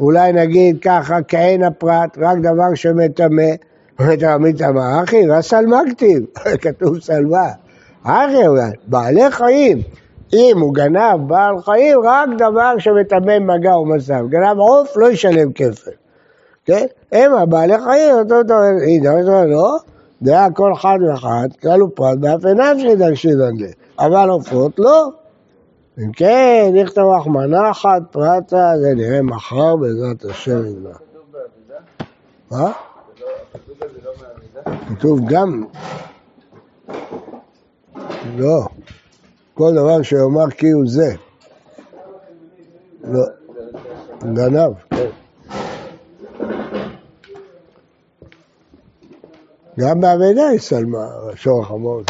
אולי 0.00 0.32
נגיד 0.32 0.78
ככה, 0.82 1.18
כעין 1.28 1.62
הפרט, 1.62 2.18
רק 2.18 2.38
דבר 2.38 2.74
שמטמא, 2.74 3.52
מטמא, 4.00 5.02
אחי, 5.04 5.30
והסלמה 5.30 5.80
כתיב, 5.90 6.24
כתוב 6.62 7.00
סלמה. 7.00 7.48
אחי, 8.02 8.42
בעלי 8.87 9.30
חיים, 9.30 9.78
אם 10.32 10.56
הוא 10.61 10.74
גנב 10.74 11.28
בעל 11.28 11.62
חיים, 11.62 11.98
רק 12.04 12.28
דבר 12.38 12.78
שמטמא 12.78 13.38
מגע 13.38 13.76
ומסע. 13.76 14.22
גנב 14.22 14.58
עוף, 14.58 14.96
לא 14.96 15.11
ישלם 15.11 15.52
כפל. 15.52 15.90
כן? 16.64 16.87
הם 17.12 17.34
הבעלי 17.34 17.78
חיים, 17.78 18.14
אותו 18.14 18.42
דבר, 18.42 18.62
הנה, 18.87 19.44
לא, 19.44 19.76
דעה 20.22 20.50
כל 20.50 20.72
אחד 20.72 20.98
ואחד, 21.08 21.48
כלל 21.62 21.82
ופרט, 21.82 22.18
באף 22.18 22.44
עיניו 22.44 22.76
שידרשינן 22.80 23.56
לי. 23.56 23.72
אבל 23.98 24.28
עופות 24.28 24.78
לא. 24.78 25.08
אם 25.98 26.12
כן, 26.12 26.70
נכתב 26.74 27.00
רחמנה 27.00 27.70
אחת 27.70 28.02
פרטה, 28.11 28.72
זה 28.80 28.94
נראה 28.94 29.22
מחר 29.22 29.76
בעזרת 29.76 30.24
השם. 30.24 30.62
מה? 30.62 30.62
זה 32.58 32.61
לא- 32.61 32.61
הכתוב 32.61 32.61
הזה 32.61 32.61
לא 32.61 32.62
מהאבידה? 32.62 33.67
כתוב 34.88 35.20
גם... 35.28 35.64
לא. 38.36 38.66
כל 39.54 39.72
דבר 39.74 40.02
שיאמר 40.02 40.50
כי 40.50 40.70
הוא 40.70 40.84
זה. 40.86 41.14
לא. 43.04 43.24
גנב, 44.22 44.72
כן. 44.90 45.08
גם 49.78 50.00
באבדה 50.00 50.48
היא 50.48 50.58
סלמה, 50.58 51.06
שור 51.34 51.62
החמור. 51.62 52.02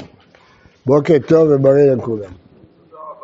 בוקר 0.87 1.14
טוב 1.28 1.48
ובריא 1.50 1.92
לכולם. 1.92 2.47